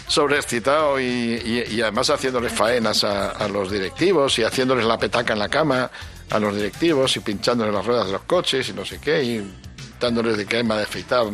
sobreexcitado 0.07 0.99
y, 0.99 1.79
además 1.81 2.09
haciéndoles 2.09 2.51
faenas 2.51 3.05
a, 3.05 3.29
a, 3.29 3.47
los 3.47 3.71
directivos 3.71 4.37
y 4.39 4.43
haciéndoles 4.43 4.85
la 4.85 4.97
petaca 4.97 5.33
en 5.33 5.39
la 5.39 5.49
cama 5.49 5.89
a 6.29 6.39
los 6.39 6.55
directivos 6.55 7.15
y 7.15 7.19
pinchándoles 7.19 7.73
las 7.73 7.85
ruedas 7.85 8.07
de 8.07 8.13
los 8.13 8.23
coches 8.23 8.67
y 8.69 8.73
no 8.73 8.83
sé 8.83 8.99
qué. 8.99 9.23
Y 9.23 9.51
dándoles 9.99 10.37
de 10.37 10.45
crema 10.45 10.77
de 10.77 10.83
afeitar 10.83 11.25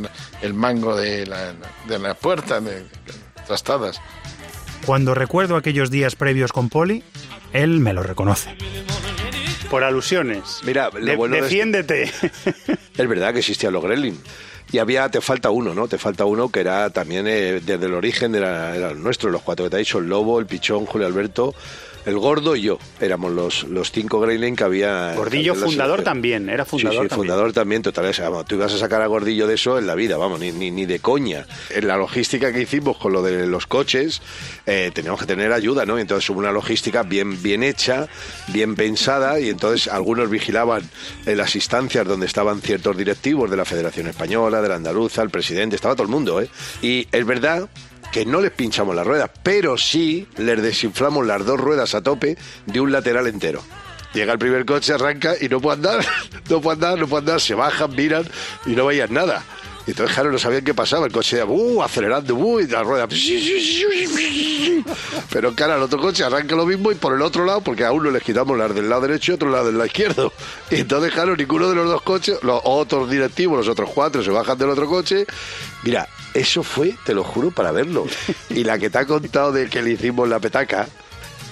el 0.42 0.54
mango 0.54 0.96
de 0.96 1.26
la, 1.26 1.54
de 1.88 2.00
la 2.00 2.14
puerta, 2.14 2.60
de, 2.60 2.86
trastadas. 3.46 4.00
Cuando 4.86 5.14
recuerdo 5.14 5.56
aquellos 5.56 5.92
días 5.92 6.16
previos 6.16 6.52
con 6.52 6.70
Poli, 6.70 7.04
él 7.54 7.80
me 7.80 7.94
lo 7.94 8.04
reconoce. 8.04 8.56
Por 9.70 9.84
alusiones. 9.84 10.60
Mira, 10.64 10.90
defiéndete. 10.90 12.12
Es... 12.98 13.08
verdad 13.08 13.34
que 13.34 13.40
existían 13.40 13.74
los 13.74 13.84
Gremlin. 13.84 14.20
Y 14.72 14.78
había, 14.78 15.10
te 15.10 15.22
falta 15.22 15.50
uno, 15.50 15.74
¿no? 15.74 15.88
Te 15.88 15.98
falta 15.98 16.26
uno 16.26 16.50
que 16.50 16.62
era 16.62 16.90
también 16.92 17.28
eh, 17.28 17.62
desde 17.62 17.86
el 17.86 17.94
origen, 17.94 18.36
era, 18.36 18.76
era 18.76 18.94
nuestro, 18.94 19.30
los 19.30 19.42
cuatro 19.42 19.66
que 19.66 19.70
te 19.70 19.76
ha 19.76 19.80
dicho, 19.80 20.00
el 20.00 20.08
Lobo, 20.08 20.40
el 20.40 20.46
Pichón, 20.46 20.86
Julio 20.86 21.08
Alberto, 21.08 21.54
el 22.06 22.18
gordo 22.18 22.56
y 22.56 22.62
yo. 22.62 22.80
Éramos 23.00 23.32
los, 23.32 23.64
los 23.66 23.92
cinco 23.92 24.20
Greyling 24.20 24.56
que 24.56 24.64
había. 24.64 25.14
Gordillo 25.16 25.56
fundador 25.56 26.04
también, 26.04 26.50
era 26.50 26.66
fundador. 26.66 27.04
Sí, 27.04 27.10
sí, 27.10 27.16
fundador 27.16 27.54
también, 27.54 27.82
total. 27.82 28.12
tú 28.48 28.56
ibas 28.56 28.74
a 28.74 28.78
sacar 28.78 29.02
a 29.02 29.08
Gordillo 29.08 29.48
de 29.48 29.56
eso 29.56 29.78
en 29.78 29.88
la 29.88 29.96
vida, 29.96 30.18
vamos, 30.18 30.40
ni, 30.40 30.52
ni, 30.52 30.86
de 30.86 31.00
coña. 31.00 31.46
En 31.70 31.88
la 31.88 31.98
logística 31.98 32.52
que 32.52 32.62
hicimos 32.62 32.98
con 32.98 33.14
lo 33.14 33.22
de 33.22 33.46
los 33.48 33.68
coches, 33.68 34.22
eh, 34.66 34.92
teníamos 34.94 35.20
que 35.20 35.26
tener 35.26 35.52
ayuda, 35.52 35.86
¿no? 35.86 35.98
Entonces 35.98 36.30
hubo 36.30 36.40
una 36.40 36.52
logística 36.52 37.04
bien, 37.04 37.42
bien 37.42 37.64
hecha, 37.64 38.08
bien 38.48 38.76
pensada, 38.76 39.40
y 39.40 39.50
entonces 39.50 39.88
algunos 39.88 40.30
vigilaban 40.30 40.90
en 41.26 41.38
las 41.38 41.56
instancias 41.56 42.08
donde 42.08 42.26
estaban 42.26 42.62
ciertos 42.62 42.98
directivos 42.98 43.50
de 43.50 43.58
la 43.58 43.66
Federación 43.66 44.08
Española, 44.08 44.62
de 44.62 44.70
la 44.70 44.76
Andaluza, 44.76 45.22
el 45.22 45.30
presidente, 45.30 45.76
estaba 45.76 45.96
todo 45.96 46.04
el 46.04 46.12
mundo, 46.12 46.42
¿eh? 46.42 46.50
Y 46.82 47.08
es 47.12 47.26
verdad 47.26 47.70
que 48.12 48.26
no 48.26 48.42
les 48.42 48.52
pinchamos 48.52 48.96
las 48.96 49.08
ruedas, 49.08 49.30
pero 49.42 49.78
sí 49.78 50.28
les 50.38 50.62
desinflamos 50.62 51.26
las 51.26 51.46
dos 51.46 51.60
ruedas 51.60 51.96
a 51.96 52.02
tope 52.02 52.38
de 52.66 52.80
un 52.80 52.92
lateral 52.92 53.28
entero. 53.28 53.62
Llega 54.14 54.34
el 54.34 54.40
primer 54.40 54.66
coche, 54.66 54.94
arranca 54.94 55.36
y 55.40 55.48
no 55.48 55.62
puede 55.62 55.78
andar, 55.78 56.06
no 56.50 56.62
puede 56.62 56.76
andar, 56.76 57.00
no 57.00 57.08
puede 57.08 57.22
andar, 57.22 57.42
se 57.42 57.54
bajan, 57.54 57.96
miran 57.96 58.26
y 58.66 58.72
no 58.72 58.86
veían 58.86 59.14
nada. 59.14 59.44
Y 59.88 59.92
entonces, 59.92 60.14
claro, 60.14 60.32
no 60.32 60.38
sabían 60.38 60.64
qué 60.64 60.74
pasaba. 60.74 61.06
El 61.08 61.12
coche, 61.12 61.44
uh, 61.44 61.82
acelerando, 61.82 62.36
uh, 62.36 62.60
y 62.60 62.68
la 62.68 62.84
rueda. 62.84 63.08
Pero, 65.32 65.56
cara, 65.56 65.76
el 65.76 65.82
otro 65.82 66.00
coche 66.00 66.24
arranca 66.24 66.56
lo 66.56 66.66
mismo 66.66 66.92
y 66.92 66.96
por 66.96 67.14
el 67.16 67.22
otro 67.22 67.46
lado, 67.46 67.62
porque 67.62 67.84
a 67.84 67.92
uno 67.92 68.12
les 68.12 68.22
quitamos 68.22 68.58
las 68.58 68.74
del 68.76 68.90
lado 68.90 69.02
derecho 69.02 69.32
y 69.32 69.36
otro 69.36 69.50
lado 69.50 69.66
del 69.66 69.76
lado 69.78 69.88
izquierdo. 69.88 70.34
Y 70.70 70.76
entonces, 70.82 71.12
claro, 71.12 71.36
ninguno 71.36 71.68
de 71.70 71.76
los 71.76 71.88
dos 71.88 72.02
coches, 72.04 72.38
los 72.44 72.62
otros 72.64 73.10
directivos, 73.10 73.58
los 73.58 73.68
otros 73.68 73.90
cuatro, 73.94 74.24
se 74.24 74.30
bajan 74.30 74.58
del 74.58 74.70
otro 74.70 74.88
coche. 74.88 75.26
Mira, 75.84 76.08
eso 76.34 76.64
fue, 76.64 76.96
te 77.04 77.14
lo 77.14 77.24
juro, 77.24 77.52
para 77.52 77.72
verlo. 77.72 78.06
Y 78.50 78.64
la 78.64 78.78
que 78.78 78.90
te 78.90 79.00
ha 79.00 79.06
contado 79.06 79.52
de 79.52 79.68
que 79.68 79.82
le 79.82 79.92
hicimos 79.92 80.30
la 80.30 80.40
petaca, 80.40 80.88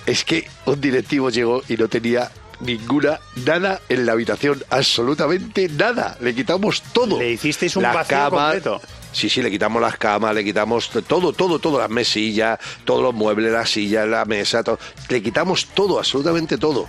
es 0.06 0.24
que 0.24 0.48
un 0.66 0.80
directivo 0.80 1.30
llegó 1.30 1.62
y 1.68 1.78
no 1.78 1.88
tenía 1.88 2.32
ninguna, 2.60 3.20
nada 3.46 3.82
en 3.90 4.06
la 4.06 4.14
habitación, 4.14 4.64
absolutamente 4.70 5.70
nada. 5.70 6.18
Le 6.20 6.34
quitamos 6.36 6.82
todo. 6.94 7.20
Le 7.20 7.32
hicisteis 7.32 7.76
un 7.76 7.84
vacío 7.84 8.30
completo. 8.30 8.82
Sí, 9.12 9.30
sí, 9.30 9.42
le 9.42 9.50
quitamos 9.50 9.82
las 9.82 9.98
camas, 9.98 10.36
le 10.36 10.44
quitamos 10.44 10.90
todo, 10.90 11.34
todo, 11.34 11.60
todo, 11.60 11.80
las 11.80 11.90
mesillas, 11.90 12.60
todos 12.86 13.02
los 13.02 13.14
muebles, 13.14 13.52
las 13.52 13.70
sillas, 13.70 14.08
la 14.08 14.26
mesa, 14.26 14.64
todo. 14.64 14.80
Le 15.10 15.22
quitamos 15.22 15.66
todo, 15.68 15.98
absolutamente 15.98 16.58
todo. 16.58 16.88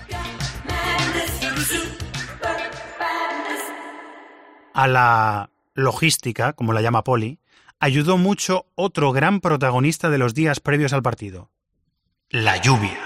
A 4.75 4.87
la 4.87 5.51
logística, 5.75 6.53
como 6.53 6.73
la 6.73 6.83
llama 6.83 7.05
Poli, 7.05 7.39
ayudó 7.81 8.19
mucho 8.19 8.67
otro 8.75 9.13
gran 9.13 9.41
protagonista 9.41 10.11
de 10.11 10.19
los 10.19 10.35
días 10.35 10.61
previos 10.61 10.93
al 10.93 11.03
partido, 11.03 11.51
la 12.29 12.59
lluvia. 12.59 12.99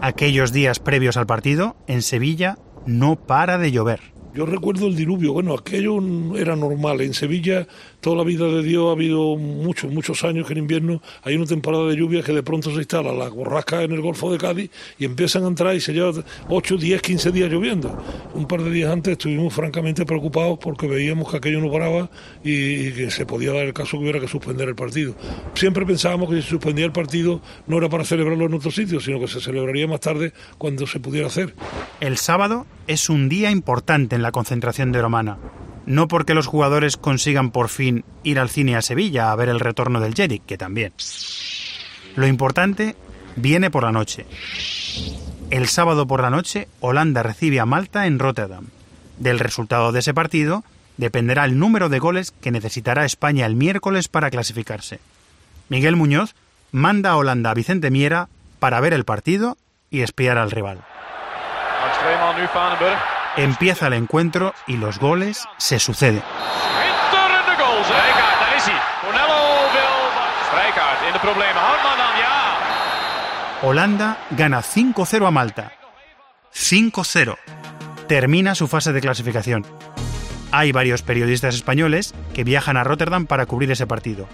Aquellos 0.00 0.52
días 0.52 0.78
previos 0.78 1.16
al 1.16 1.26
partido, 1.26 1.76
en 1.88 2.02
Sevilla, 2.02 2.56
no 2.86 3.16
para 3.16 3.58
de 3.58 3.72
llover. 3.72 4.00
Yo 4.32 4.46
recuerdo 4.46 4.86
el 4.86 4.94
diluvio, 4.94 5.32
bueno, 5.32 5.54
aquello 5.54 5.98
era 6.36 6.54
normal. 6.54 7.00
En 7.00 7.14
Sevilla 7.14 7.66
toda 8.00 8.16
la 8.16 8.24
vida 8.24 8.46
de 8.46 8.62
Dios 8.62 8.88
ha 8.88 8.92
habido 8.92 9.36
muchos, 9.36 9.92
muchos 9.92 10.24
años 10.24 10.46
que 10.46 10.52
en 10.52 10.60
invierno 10.60 11.02
hay 11.22 11.36
una 11.36 11.46
temporada 11.46 11.86
de 11.86 11.96
lluvia 11.96 12.22
que 12.22 12.32
de 12.32 12.42
pronto 12.42 12.70
se 12.70 12.78
instala 12.78 13.12
la 13.12 13.28
borrasca 13.28 13.82
en 13.82 13.92
el 13.92 14.00
Golfo 14.00 14.30
de 14.30 14.38
Cádiz 14.38 14.70
y 14.98 15.04
empiezan 15.04 15.44
a 15.44 15.48
entrar 15.48 15.74
y 15.74 15.80
se 15.80 15.92
lleva 15.92 16.12
8, 16.48 16.76
10, 16.76 17.02
15 17.02 17.32
días 17.32 17.50
lloviendo. 17.50 17.96
Un 18.34 18.46
par 18.46 18.62
de 18.62 18.70
días 18.70 18.90
antes 18.90 19.12
estuvimos 19.12 19.52
francamente 19.52 20.04
preocupados 20.06 20.58
porque 20.58 20.86
veíamos 20.86 21.30
que 21.30 21.36
aquello 21.38 21.60
no 21.60 21.70
paraba 21.70 22.10
y, 22.44 22.92
que 22.92 23.10
se 23.10 23.26
podía 23.26 23.52
dar 23.52 23.66
el 23.66 23.72
caso 23.72 23.92
que 23.92 24.04
hubiera 24.04 24.20
que 24.20 24.28
suspender 24.28 24.68
el 24.68 24.74
partido. 24.74 25.14
Siempre 25.54 25.84
pensábamos 25.84 26.28
que 26.30 26.36
si 26.36 26.42
se 26.42 26.48
suspendía 26.48 26.84
el 26.84 26.92
partido 26.92 27.40
no 27.66 27.78
era 27.78 27.88
para 27.88 28.04
celebrarlo 28.04 28.46
en 28.46 28.54
otro 28.54 28.70
sitio, 28.70 29.00
sino 29.00 29.20
que 29.20 29.28
se 29.28 29.40
celebraría 29.40 29.86
más 29.86 30.00
tarde 30.00 30.32
cuando 30.56 30.86
se 30.86 31.00
pudiera 31.00 31.26
hacer. 31.26 31.54
El 32.00 32.16
sábado 32.16 32.66
es 32.86 33.10
un 33.10 33.28
día 33.28 33.50
importante 33.50 34.16
en 34.16 34.22
la 34.22 34.32
concentración 34.32 34.92
de 34.92 35.02
Romana. 35.02 35.38
No 35.88 36.06
porque 36.06 36.34
los 36.34 36.46
jugadores 36.46 36.98
consigan 36.98 37.50
por 37.50 37.70
fin 37.70 38.04
ir 38.22 38.38
al 38.38 38.50
cine 38.50 38.76
a 38.76 38.82
Sevilla 38.82 39.32
a 39.32 39.36
ver 39.36 39.48
el 39.48 39.58
retorno 39.58 40.00
del 40.00 40.14
Jedi, 40.14 40.38
que 40.38 40.58
también. 40.58 40.92
Lo 42.14 42.26
importante 42.26 42.94
viene 43.36 43.70
por 43.70 43.84
la 43.84 43.90
noche. 43.90 44.26
El 45.48 45.66
sábado 45.66 46.06
por 46.06 46.20
la 46.20 46.28
noche, 46.28 46.68
Holanda 46.80 47.22
recibe 47.22 47.58
a 47.58 47.64
Malta 47.64 48.06
en 48.06 48.18
Rotterdam. 48.18 48.66
Del 49.16 49.38
resultado 49.38 49.90
de 49.90 50.00
ese 50.00 50.12
partido 50.12 50.62
dependerá 50.98 51.46
el 51.46 51.58
número 51.58 51.88
de 51.88 52.00
goles 52.00 52.32
que 52.32 52.50
necesitará 52.50 53.06
España 53.06 53.46
el 53.46 53.54
miércoles 53.54 54.08
para 54.08 54.28
clasificarse. 54.28 55.00
Miguel 55.70 55.96
Muñoz 55.96 56.34
manda 56.70 57.12
a 57.12 57.16
Holanda 57.16 57.52
a 57.52 57.54
Vicente 57.54 57.90
Miera 57.90 58.28
para 58.58 58.80
ver 58.80 58.92
el 58.92 59.06
partido 59.06 59.56
y 59.88 60.02
espiar 60.02 60.36
al 60.36 60.50
rival. 60.50 60.84
Empieza 63.38 63.86
el 63.86 63.92
encuentro 63.92 64.52
y 64.66 64.76
los 64.78 64.98
goles 64.98 65.46
se 65.58 65.78
suceden. 65.78 66.24
Holanda 73.62 74.18
gana 74.30 74.60
5-0 74.60 75.24
a 75.24 75.30
Malta. 75.30 75.72
5-0. 76.52 77.36
Termina 78.08 78.56
su 78.56 78.66
fase 78.66 78.92
de 78.92 79.00
clasificación. 79.00 79.64
Hay 80.50 80.72
varios 80.72 81.02
periodistas 81.02 81.54
españoles 81.54 82.14
que 82.34 82.42
viajan 82.42 82.76
a 82.76 82.82
Rotterdam 82.82 83.26
para 83.26 83.46
cubrir 83.46 83.70
ese 83.70 83.86
partido. 83.86 84.26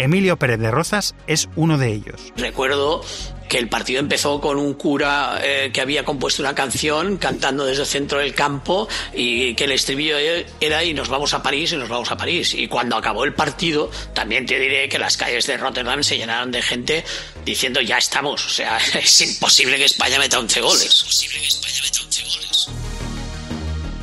Emilio 0.00 0.38
Pérez 0.38 0.58
de 0.58 0.70
Rozas 0.70 1.14
es 1.26 1.50
uno 1.56 1.76
de 1.76 1.92
ellos. 1.92 2.32
Recuerdo 2.34 3.04
que 3.50 3.58
el 3.58 3.68
partido 3.68 4.00
empezó 4.00 4.40
con 4.40 4.56
un 4.56 4.72
cura 4.72 5.38
eh, 5.42 5.70
que 5.74 5.82
había 5.82 6.06
compuesto 6.06 6.40
una 6.40 6.54
canción 6.54 7.18
cantando 7.18 7.66
desde 7.66 7.82
el 7.82 7.86
centro 7.86 8.18
del 8.18 8.32
campo 8.32 8.88
y 9.12 9.54
que 9.54 9.64
el 9.64 9.72
estribillo 9.72 10.16
era 10.60 10.84
y 10.84 10.94
nos 10.94 11.10
vamos 11.10 11.34
a 11.34 11.42
París 11.42 11.72
y 11.72 11.76
nos 11.76 11.90
vamos 11.90 12.10
a 12.10 12.16
París. 12.16 12.54
Y 12.54 12.66
cuando 12.66 12.96
acabó 12.96 13.24
el 13.24 13.34
partido, 13.34 13.90
también 14.14 14.46
te 14.46 14.58
diré 14.58 14.88
que 14.88 14.98
las 14.98 15.18
calles 15.18 15.46
de 15.46 15.58
Rotterdam 15.58 16.02
se 16.02 16.16
llenaron 16.16 16.50
de 16.50 16.62
gente 16.62 17.04
diciendo 17.44 17.82
ya 17.82 17.98
estamos. 17.98 18.46
O 18.46 18.48
sea, 18.48 18.78
es 18.94 19.20
imposible 19.20 19.76
que 19.76 19.84
España 19.84 20.18
meta 20.18 20.38
11 20.38 20.60
goles. 20.62 21.04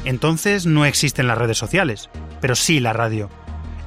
Entonces 0.06 0.68
no 0.68 0.86
existen 0.86 1.26
las 1.26 1.40
redes 1.40 1.58
sociales, 1.58 2.08
pero 2.40 2.56
sí 2.56 2.80
la 2.80 2.94
radio. 2.94 3.32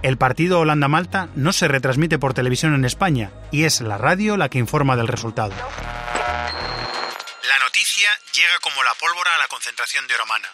El 0.03 0.17
partido 0.17 0.61
Holanda-Malta 0.61 1.29
no 1.35 1.53
se 1.53 1.69
retransmite 1.69 2.19
por 2.19 2.33
televisión 2.33 2.75
en 2.75 2.87
España 2.87 3.33
y 3.53 3.65
es 3.65 3.83
la 3.83 3.99
radio 3.99 4.39
la 4.39 4.49
que 4.49 4.59
informa 4.59 4.97
del 4.97 5.09
resultado. 5.09 5.53
La 5.53 5.59
noticia 7.63 8.09
llega 8.33 8.59
como 8.63 8.83
la 8.83 8.95
pólvora 8.95 9.35
a 9.35 9.39
la 9.39 9.47
concentración 9.49 10.07
de 10.07 10.15
Oromana. 10.15 10.49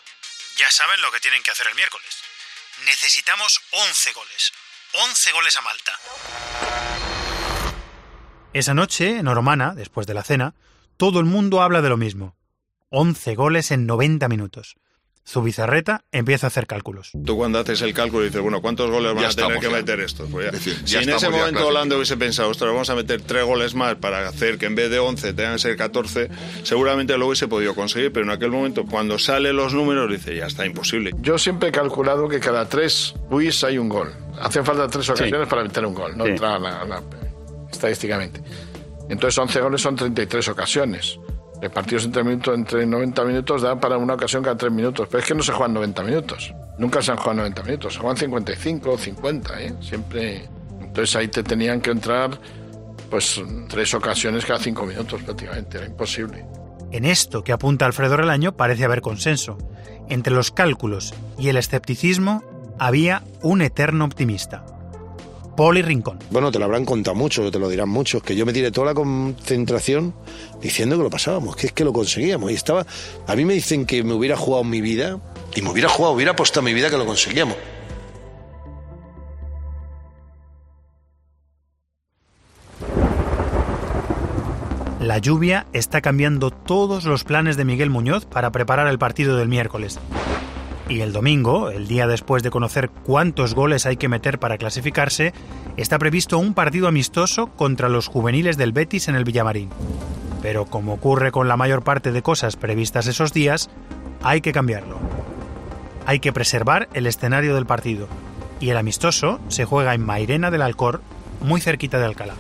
Ya 0.59 0.69
saben 0.73 1.01
lo 1.01 1.13
que 1.13 1.21
tienen 1.21 1.45
que 1.45 1.53
hacer 1.53 1.69
el 1.69 1.77
miércoles. 1.77 2.09
Necesitamos 2.87 3.61
11 3.71 4.13
goles. 4.15 4.53
11 5.11 5.33
goles 5.33 5.57
a 5.57 5.61
Malta. 5.61 5.93
Esa 8.53 8.75
noche, 8.75 9.19
en 9.19 9.29
Oromana, 9.29 9.75
después 9.75 10.09
de 10.09 10.15
la 10.15 10.25
cena, 10.25 10.55
todo 10.97 11.21
el 11.21 11.27
mundo 11.27 11.63
habla 11.63 11.83
de 11.83 11.91
lo 11.91 11.97
mismo. 11.97 12.37
11 12.91 13.37
goles 13.37 13.71
en 13.71 13.87
90 13.87 14.27
minutos. 14.29 14.75
Zubizarreta 15.29 16.05
empieza 16.13 16.47
a 16.47 16.49
hacer 16.49 16.67
cálculos. 16.67 17.11
Tú 17.25 17.37
cuando 17.37 17.59
haces 17.59 17.83
el 17.83 17.93
cálculo 17.93 18.25
dices, 18.25 18.41
bueno, 18.41 18.63
¿cuántos 18.63 18.89
goles 18.91 19.13
van 19.15 19.25
a 19.25 19.31
tener 19.31 19.59
que 19.59 19.69
meter 19.69 20.01
estos? 20.01 20.31
Pues 20.31 20.53
si 20.85 20.97
en 20.97 21.11
ese 21.11 21.29
momento 21.29 21.67
Holanda 21.67 21.97
hubiese 21.97 22.17
pensado, 22.17 22.51
ostras, 22.51 22.71
vamos 22.71 22.89
a 22.91 22.95
meter 22.95 23.21
tres 23.23 23.45
goles 23.45 23.75
más 23.75 23.97
para 23.97 24.29
hacer 24.29 24.57
que 24.57 24.67
en 24.67 24.77
vez 24.77 24.89
de 24.89 25.01
11 25.01 25.33
tengan 25.33 25.55
que 25.55 25.59
ser 25.59 25.77
14, 25.77 26.29
seguramente 26.63 27.19
lo 27.19 27.27
hubiese 27.27 27.49
podido 27.49 27.75
conseguir, 27.75 28.13
pero 28.13 28.25
en 28.25 28.31
aquel 28.31 28.53
momento, 28.53 28.87
cuando 28.87 29.19
salen 29.19 29.57
los 29.57 29.75
números, 29.75 30.09
dice, 30.11 30.37
ya 30.37 30.47
está, 30.47 30.65
imposible. 30.65 31.13
Yo 31.21 31.39
siempre 31.39 31.71
he 31.71 31.73
calculado 31.73 32.29
que 32.29 32.39
cada 32.39 32.69
tres 32.69 33.15
buis 33.29 33.65
hay 33.65 33.79
un 33.79 33.89
gol. 33.89 34.13
Hacen 34.41 34.65
falta 34.65 34.87
tres 34.87 35.09
ocasiones 35.11 35.49
para 35.49 35.65
meter 35.65 35.85
un 35.85 35.95
gol, 35.95 36.17
no 36.17 36.27
entra 36.27 36.59
estadísticamente. 37.71 38.41
Entonces 39.09 39.39
11 39.39 39.61
goles 39.61 39.81
son 39.81 39.97
33 39.97 40.49
ocasiones. 40.49 41.19
El 41.61 41.71
partidos 41.71 42.05
entre, 42.05 42.23
minutos, 42.23 42.55
entre 42.55 42.87
90 42.87 43.25
minutos 43.25 43.63
da 43.63 43.79
para 43.81 43.97
una 43.97 44.15
ocasión 44.15 44.43
cada 44.43 44.57
3 44.57 44.73
minutos. 44.73 45.09
Pero 45.11 45.23
es 45.23 45.29
que 45.29 45.35
no 45.35 45.43
se 45.43 45.53
juegan 45.53 45.75
90 45.75 46.03
minutos. 46.03 46.55
Nunca 46.79 47.01
se 47.01 47.13
han 47.13 47.17
jugado 47.17 47.39
90 47.39 47.63
minutos. 47.63 47.95
Se 47.95 48.01
juegan 48.01 48.17
55 48.17 48.91
o 48.91 48.99
50, 48.99 49.63
¿eh? 49.63 49.75
Siempre. 49.81 50.49
Entonces 50.81 51.17
ahí 51.17 51.29
te 51.29 51.43
tenían 51.43 51.81
que 51.81 51.91
entrar 51.91 52.39
pues 53.11 53.41
tres 53.69 53.95
ocasiones 53.95 54.45
cada 54.45 54.59
5 54.59 54.85
minutos 54.85 55.23
prácticamente. 55.23 55.79
Era 55.79 55.87
imposible. 55.87 56.45
En 56.93 57.05
esto 57.05 57.43
que 57.43 57.53
apunta 57.53 57.87
Alfredo 57.87 58.17
Relaño 58.17 58.57
parece 58.57 58.85
haber 58.85 59.01
consenso. 59.01 59.59
Entre 60.09 60.33
los 60.33 60.51
cálculos 60.51 61.15
y 61.39 61.49
el 61.49 61.57
escepticismo 61.57 62.45
había 62.79 63.23
un 63.43 63.63
eterno 63.63 64.05
optimista. 64.05 64.65
Poli 65.57 65.83
Rincón. 65.83 66.19
Bueno, 66.31 66.53
te 66.53 66.59
lo 66.59 66.67
habrán 66.67 66.85
contado 66.85 67.15
mucho, 67.17 67.51
te 67.51 67.59
lo 67.59 67.69
dirán 67.69 67.89
muchos, 67.89 68.23
que 68.23 68.37
yo 68.37 68.45
me 68.45 68.53
tiré 68.53 68.71
toda 68.71 68.89
la 68.89 68.95
concentración 68.95 70.15
diciendo 70.61 70.97
que 70.97 71.03
lo 71.03 71.11
pasábamos, 71.11 71.57
que 71.57 71.69
es 71.69 71.73
que 71.73 71.85
lo 71.85 71.93
conseguíamos. 71.93 72.51
Y 72.51 72.55
estaba, 72.55 72.87
a 73.27 73.35
mí 73.35 73.45
me 73.45 73.55
dicen 73.55 73.87
que 73.87 74.05
me 74.05 74.13
hubiera 74.13 74.37
jugado 74.37 74.63
mi 74.65 74.81
vida, 74.81 75.19
y 75.55 75.63
me 75.63 75.71
hubiera 75.71 75.89
jugado, 75.89 76.15
hubiera 76.15 76.33
apostado 76.33 76.63
mi 76.63 76.75
vida 76.75 76.91
que 76.91 76.99
lo 76.99 77.07
conseguíamos. 77.07 77.57
La 85.01 85.19
lluvia 85.19 85.67
está 85.73 86.01
cambiando 86.01 86.51
todos 86.51 87.05
los 87.05 87.23
planes 87.23 87.57
de 87.57 87.65
Miguel 87.65 87.91
Muñoz 87.91 88.27
para 88.27 88.51
preparar 88.51 88.89
el 88.89 88.99
partido 88.99 89.37
del 89.37 89.49
miércoles. 89.49 90.01
Y 90.89 91.01
el 91.01 91.13
domingo, 91.13 91.71
el 91.71 91.89
día 91.89 92.07
después 92.07 92.45
de 92.45 92.51
conocer 92.51 92.91
cuántos 92.91 93.55
goles 93.55 93.87
hay 93.87 93.97
que 93.97 94.09
meter 94.09 94.39
para 94.39 94.57
clasificarse, 94.57 95.33
está 95.77 95.99
previsto 95.99 96.39
un 96.39 96.55
partido 96.55 96.87
amistoso 96.87 97.49
contra 97.49 97.89
los 97.89 98.07
juveniles 98.07 98.57
del 98.57 98.73
Betis 98.73 99.09
en 99.09 99.17
el 99.17 99.25
Villamarín. 99.25 99.69
Pero 100.43 100.67
como 100.67 100.95
ocurre 100.95 101.33
con 101.33 101.49
la 101.49 101.57
mayor 101.57 101.83
parte 101.83 102.13
de 102.13 102.23
cosas 102.23 102.55
previstas 102.55 103.09
esos 103.09 103.33
días, 103.33 103.69
hay 104.23 104.41
que 104.41 104.53
cambiarlo. 104.53 104.99
Hay 106.07 106.21
que 106.21 106.33
preservar 106.33 106.89
el 106.95 107.09
escenario 107.09 107.57
del 107.57 107.67
partido. 107.67 108.07
Y 108.61 108.71
el 108.71 108.77
amistoso 108.77 109.41
se 109.49 109.65
juega 109.65 109.93
en 109.93 110.07
Mairena 110.07 110.53
del 110.53 110.63
Alcor, 110.63 111.01
muy 111.41 111.61
cerquita 111.61 111.99
de 111.99 112.05
Alcalá. 112.05 112.35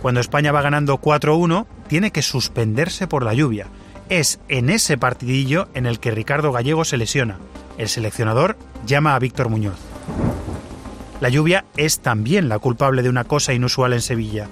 Cuando 0.00 0.20
España 0.20 0.52
va 0.52 0.62
ganando 0.62 0.98
4-1, 1.00 1.66
tiene 1.88 2.12
que 2.12 2.22
suspenderse 2.22 3.08
por 3.08 3.24
la 3.24 3.34
lluvia, 3.34 3.66
es 4.10 4.40
en 4.48 4.70
ese 4.70 4.98
partidillo 4.98 5.68
en 5.72 5.86
el 5.86 6.00
que 6.00 6.10
Ricardo 6.10 6.52
Gallego 6.52 6.84
se 6.84 6.96
lesiona. 6.96 7.38
El 7.78 7.88
seleccionador 7.88 8.58
llama 8.84 9.14
a 9.14 9.18
Víctor 9.18 9.48
Muñoz. 9.48 9.78
La 11.20 11.28
lluvia 11.28 11.64
es 11.76 12.00
también 12.00 12.48
la 12.48 12.58
culpable 12.58 13.02
de 13.02 13.08
una 13.08 13.24
cosa 13.24 13.54
inusual 13.54 13.92
en 13.92 14.02
Sevilla, 14.02 14.48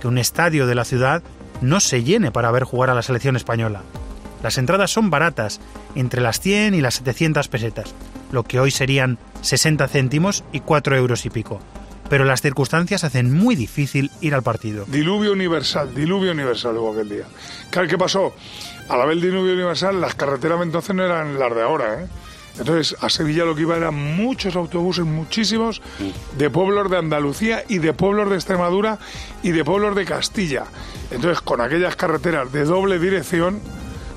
que 0.00 0.06
un 0.08 0.16
estadio 0.16 0.66
de 0.66 0.76
la 0.76 0.84
ciudad 0.84 1.22
no 1.60 1.80
se 1.80 2.04
llene 2.04 2.30
para 2.30 2.52
ver 2.52 2.62
jugar 2.62 2.88
a 2.88 2.94
la 2.94 3.02
selección 3.02 3.36
española. 3.36 3.82
Las 4.42 4.58
entradas 4.58 4.92
son 4.92 5.10
baratas, 5.10 5.60
entre 5.94 6.20
las 6.20 6.40
100 6.40 6.74
y 6.74 6.80
las 6.80 6.94
700 6.94 7.48
pesetas, 7.48 7.94
lo 8.30 8.44
que 8.44 8.60
hoy 8.60 8.70
serían 8.70 9.18
60 9.42 9.88
céntimos 9.88 10.44
y 10.52 10.60
4 10.60 10.96
euros 10.96 11.26
y 11.26 11.30
pico. 11.30 11.60
Pero 12.10 12.26
las 12.26 12.42
circunstancias 12.42 13.04
hacen 13.04 13.32
muy 13.32 13.56
difícil 13.56 14.10
ir 14.20 14.34
al 14.34 14.42
partido. 14.42 14.84
Diluvio 14.86 15.32
universal, 15.32 15.94
diluvio 15.94 16.32
universal 16.32 16.76
hubo 16.76 16.92
aquel 16.92 17.08
día. 17.08 17.24
¿Qué 17.70 17.96
pasó? 17.96 18.34
a 18.90 18.96
la 18.96 19.06
vez 19.06 19.22
diluvio 19.22 19.54
universal, 19.54 20.00
las 20.00 20.16
carreteras 20.16 20.60
entonces 20.62 20.96
no 20.96 21.04
eran 21.04 21.38
las 21.38 21.54
de 21.54 21.62
ahora, 21.62 22.02
¿eh? 22.02 22.06
Entonces, 22.58 22.96
a 23.00 23.08
Sevilla 23.08 23.44
lo 23.44 23.54
que 23.54 23.62
iba 23.62 23.76
eran 23.76 23.94
muchos 23.94 24.56
autobuses, 24.56 25.04
muchísimos, 25.04 25.80
de 26.36 26.50
pueblos 26.50 26.90
de 26.90 26.98
Andalucía 26.98 27.64
y 27.68 27.78
de 27.78 27.92
pueblos 27.92 28.28
de 28.28 28.34
Extremadura 28.34 28.98
y 29.44 29.52
de 29.52 29.64
pueblos 29.64 29.94
de 29.94 30.04
Castilla. 30.04 30.64
Entonces, 31.12 31.40
con 31.40 31.60
aquellas 31.60 31.94
carreteras 31.94 32.52
de 32.52 32.64
doble 32.64 32.98
dirección, 32.98 33.60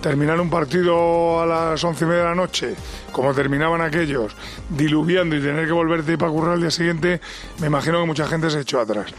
terminar 0.03 0.39
un 0.41 0.49
partido 0.49 1.41
a 1.41 1.45
las 1.45 1.83
once 1.83 2.03
y 2.03 2.07
media 2.07 2.23
de 2.23 2.29
la 2.29 2.35
noche, 2.35 2.75
como 3.13 3.33
terminaban 3.33 3.79
aquellos, 3.79 4.35
diluviando 4.69 5.37
y 5.37 5.41
tener 5.41 5.65
que 5.65 5.71
volverte 5.71 6.17
para 6.17 6.29
currar 6.29 6.53
al 6.55 6.59
día 6.59 6.71
siguiente, 6.71 7.21
me 7.59 7.67
imagino 7.67 8.01
que 8.01 8.05
mucha 8.05 8.27
gente 8.27 8.49
se 8.49 8.59
echó 8.59 8.81
atrás. 8.81 9.13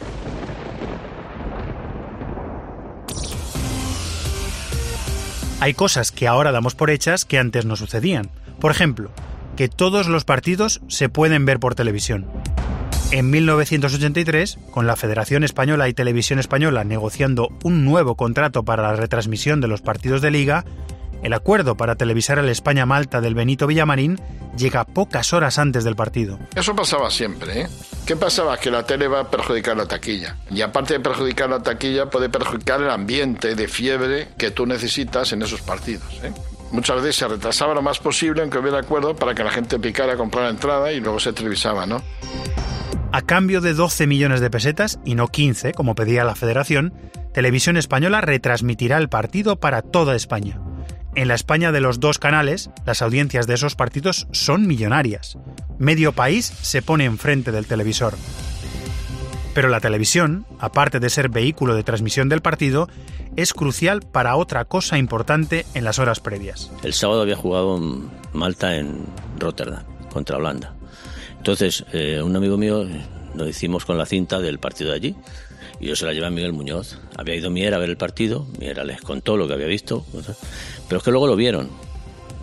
Hay 5.60 5.72
cosas 5.72 6.12
que 6.12 6.28
ahora 6.28 6.52
damos 6.52 6.74
por 6.74 6.90
hechas 6.90 7.24
que 7.24 7.38
antes 7.38 7.64
no 7.64 7.76
sucedían. 7.76 8.28
Por 8.60 8.70
ejemplo, 8.70 9.10
que 9.56 9.68
todos 9.70 10.06
los 10.08 10.26
partidos 10.26 10.82
se 10.88 11.08
pueden 11.08 11.46
ver 11.46 11.58
por 11.60 11.74
televisión. 11.74 12.26
En 13.14 13.30
1983, 13.30 14.58
con 14.72 14.88
la 14.88 14.96
Federación 14.96 15.44
Española 15.44 15.88
y 15.88 15.94
Televisión 15.94 16.40
Española 16.40 16.82
negociando 16.82 17.48
un 17.62 17.84
nuevo 17.84 18.16
contrato 18.16 18.64
para 18.64 18.82
la 18.82 18.96
retransmisión 18.96 19.60
de 19.60 19.68
los 19.68 19.82
partidos 19.82 20.20
de 20.20 20.32
liga, 20.32 20.64
el 21.22 21.32
acuerdo 21.32 21.76
para 21.76 21.94
televisar 21.94 22.40
el 22.40 22.48
España-Malta 22.48 23.20
del 23.20 23.36
Benito 23.36 23.68
Villamarín 23.68 24.20
llega 24.56 24.84
pocas 24.84 25.32
horas 25.32 25.60
antes 25.60 25.84
del 25.84 25.94
partido. 25.94 26.40
Eso 26.56 26.74
pasaba 26.74 27.08
siempre, 27.08 27.60
¿eh? 27.60 27.68
¿Qué 28.04 28.16
pasaba? 28.16 28.56
Que 28.56 28.72
la 28.72 28.84
tele 28.84 29.06
va 29.06 29.20
a 29.20 29.30
perjudicar 29.30 29.76
la 29.76 29.86
taquilla. 29.86 30.36
Y 30.50 30.62
aparte 30.62 30.94
de 30.94 31.00
perjudicar 31.00 31.48
la 31.48 31.62
taquilla, 31.62 32.10
puede 32.10 32.28
perjudicar 32.28 32.82
el 32.82 32.90
ambiente 32.90 33.54
de 33.54 33.68
fiebre 33.68 34.30
que 34.36 34.50
tú 34.50 34.66
necesitas 34.66 35.32
en 35.32 35.42
esos 35.42 35.62
partidos, 35.62 36.20
¿eh? 36.24 36.32
Muchas 36.72 36.96
veces 36.96 37.14
se 37.14 37.28
retrasaba 37.28 37.74
lo 37.74 37.82
más 37.82 38.00
posible, 38.00 38.42
aunque 38.42 38.58
hubiera 38.58 38.80
acuerdo, 38.80 39.14
para 39.14 39.36
que 39.36 39.44
la 39.44 39.52
gente 39.52 39.78
picara 39.78 40.14
a 40.14 40.16
comprar 40.16 40.46
la 40.46 40.50
entrada 40.50 40.90
y 40.90 40.98
luego 40.98 41.20
se 41.20 41.32
televisaba, 41.32 41.86
¿no? 41.86 42.02
A 43.14 43.22
cambio 43.22 43.60
de 43.60 43.74
12 43.74 44.08
millones 44.08 44.40
de 44.40 44.50
pesetas, 44.50 44.98
y 45.04 45.14
no 45.14 45.28
15, 45.28 45.72
como 45.72 45.94
pedía 45.94 46.24
la 46.24 46.34
Federación, 46.34 46.92
Televisión 47.32 47.76
Española 47.76 48.20
retransmitirá 48.20 48.98
el 48.98 49.08
partido 49.08 49.54
para 49.54 49.82
toda 49.82 50.16
España. 50.16 50.60
En 51.14 51.28
la 51.28 51.36
España 51.36 51.70
de 51.70 51.80
los 51.80 52.00
dos 52.00 52.18
canales, 52.18 52.70
las 52.84 53.02
audiencias 53.02 53.46
de 53.46 53.54
esos 53.54 53.76
partidos 53.76 54.26
son 54.32 54.66
millonarias. 54.66 55.38
Medio 55.78 56.10
país 56.10 56.44
se 56.44 56.82
pone 56.82 57.04
enfrente 57.04 57.52
del 57.52 57.68
televisor. 57.68 58.16
Pero 59.54 59.68
la 59.68 59.78
televisión, 59.78 60.44
aparte 60.58 60.98
de 60.98 61.08
ser 61.08 61.28
vehículo 61.28 61.76
de 61.76 61.84
transmisión 61.84 62.28
del 62.28 62.42
partido, 62.42 62.88
es 63.36 63.54
crucial 63.54 64.00
para 64.00 64.34
otra 64.34 64.64
cosa 64.64 64.98
importante 64.98 65.66
en 65.74 65.84
las 65.84 66.00
horas 66.00 66.18
previas. 66.18 66.72
El 66.82 66.94
sábado 66.94 67.22
había 67.22 67.36
jugado 67.36 67.80
Malta 68.32 68.74
en 68.74 69.06
Rotterdam 69.38 69.84
contra 70.12 70.36
Holanda. 70.36 70.73
Entonces, 71.44 71.84
eh, 71.92 72.22
un 72.22 72.34
amigo 72.34 72.56
mío 72.56 72.86
lo 73.34 73.46
hicimos 73.46 73.84
con 73.84 73.98
la 73.98 74.06
cinta 74.06 74.40
del 74.40 74.58
partido 74.58 74.92
de 74.92 74.96
allí 74.96 75.16
y 75.78 75.88
yo 75.88 75.94
se 75.94 76.06
la 76.06 76.14
llevé 76.14 76.24
a 76.24 76.30
Miguel 76.30 76.54
Muñoz. 76.54 76.98
Había 77.18 77.34
ido 77.34 77.50
Miera 77.50 77.76
a 77.76 77.80
ver 77.80 77.90
el 77.90 77.98
partido, 77.98 78.46
Miera 78.58 78.82
les 78.82 79.02
contó 79.02 79.36
lo 79.36 79.46
que 79.46 79.52
había 79.52 79.66
visto, 79.66 80.06
pero 80.88 80.96
es 80.96 81.04
que 81.04 81.10
luego 81.10 81.26
lo 81.26 81.36
vieron. 81.36 81.68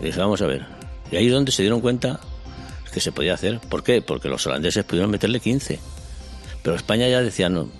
Y 0.00 0.04
dije, 0.04 0.20
vamos 0.20 0.40
a 0.42 0.46
ver. 0.46 0.66
Y 1.10 1.16
ahí 1.16 1.26
es 1.26 1.32
donde 1.32 1.50
se 1.50 1.62
dieron 1.62 1.80
cuenta 1.80 2.20
que 2.94 3.00
se 3.00 3.10
podía 3.10 3.34
hacer. 3.34 3.58
¿Por 3.58 3.82
qué? 3.82 4.02
Porque 4.02 4.28
los 4.28 4.46
holandeses 4.46 4.84
pudieron 4.84 5.10
meterle 5.10 5.40
15. 5.40 5.80
Pero 6.62 6.76
España 6.76 7.08
ya 7.08 7.22
decía, 7.22 7.48
no, 7.48 7.70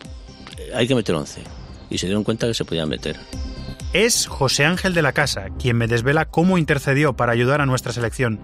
hay 0.74 0.88
que 0.88 0.96
meter 0.96 1.14
11. 1.14 1.40
Y 1.88 1.98
se 1.98 2.06
dieron 2.06 2.24
cuenta 2.24 2.48
que 2.48 2.54
se 2.54 2.64
podían 2.64 2.88
meter. 2.88 3.16
Es 3.92 4.26
José 4.26 4.64
Ángel 4.64 4.92
de 4.92 5.02
la 5.02 5.12
Casa 5.12 5.50
quien 5.60 5.76
me 5.76 5.86
desvela 5.86 6.24
cómo 6.24 6.58
intercedió 6.58 7.12
para 7.12 7.30
ayudar 7.30 7.60
a 7.60 7.66
nuestra 7.66 7.92
selección. 7.92 8.40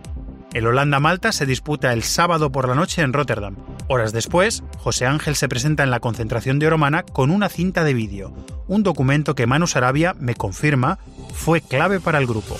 El 0.54 0.66
Holanda-Malta 0.66 1.30
se 1.32 1.44
disputa 1.44 1.92
el 1.92 2.02
sábado 2.02 2.50
por 2.50 2.68
la 2.68 2.74
noche 2.74 3.02
en 3.02 3.12
Rotterdam. 3.12 3.56
Horas 3.86 4.12
después, 4.12 4.62
José 4.78 5.04
Ángel 5.04 5.36
se 5.36 5.46
presenta 5.46 5.82
en 5.82 5.90
la 5.90 6.00
concentración 6.00 6.58
de 6.58 6.66
Oromana 6.66 7.02
con 7.02 7.30
una 7.30 7.50
cinta 7.50 7.84
de 7.84 7.92
vídeo, 7.92 8.32
un 8.66 8.82
documento 8.82 9.34
que 9.34 9.46
Manu 9.46 9.66
Sarabia 9.66 10.14
me 10.14 10.34
confirma 10.34 10.98
fue 11.34 11.60
clave 11.60 12.00
para 12.00 12.18
el 12.18 12.26
grupo. 12.26 12.56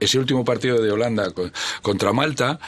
Ese 0.00 0.18
último 0.18 0.44
partido 0.44 0.82
de 0.82 0.90
Holanda 0.90 1.32
contra 1.80 2.12
Malta 2.12 2.58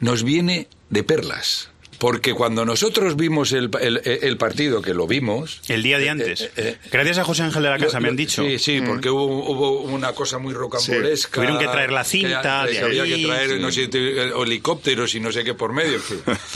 nos 0.00 0.22
viene 0.22 0.68
de 0.90 1.02
perlas 1.02 1.70
porque 1.98 2.32
cuando 2.32 2.64
nosotros 2.64 3.16
vimos 3.16 3.52
el, 3.52 3.70
el, 3.80 4.36
partido, 4.36 4.80
que 4.80 4.94
lo 4.94 5.06
vimos... 5.06 5.60
El 5.68 5.82
día 5.82 5.98
de 5.98 6.06
eh, 6.06 6.10
antes. 6.10 6.40
Eh, 6.42 6.50
eh, 6.56 6.78
Gracias 6.92 7.18
a 7.18 7.24
José 7.24 7.42
Ángel 7.42 7.62
de 7.64 7.70
la 7.70 7.78
Casa, 7.78 7.98
me 7.98 8.08
han 8.08 8.16
dicho. 8.16 8.44
Sí, 8.44 8.58
sí, 8.58 8.80
mm. 8.80 8.86
porque 8.86 9.10
hubo, 9.10 9.80
una 9.80 10.12
cosa 10.12 10.38
muy 10.38 10.54
rocambolesca. 10.54 11.34
Tuvieron 11.34 11.58
que 11.58 11.66
traer 11.66 11.90
la 11.90 12.04
cinta 12.04 12.66
que, 12.70 12.78
había 12.78 13.04
que 13.04 13.24
traer 13.24 13.60
no 13.60 13.72
sé, 13.72 13.88
helicópteros 13.92 15.14
y 15.16 15.20
no 15.20 15.32
sé 15.32 15.42
qué 15.42 15.54
por 15.54 15.72
medio. 15.72 16.00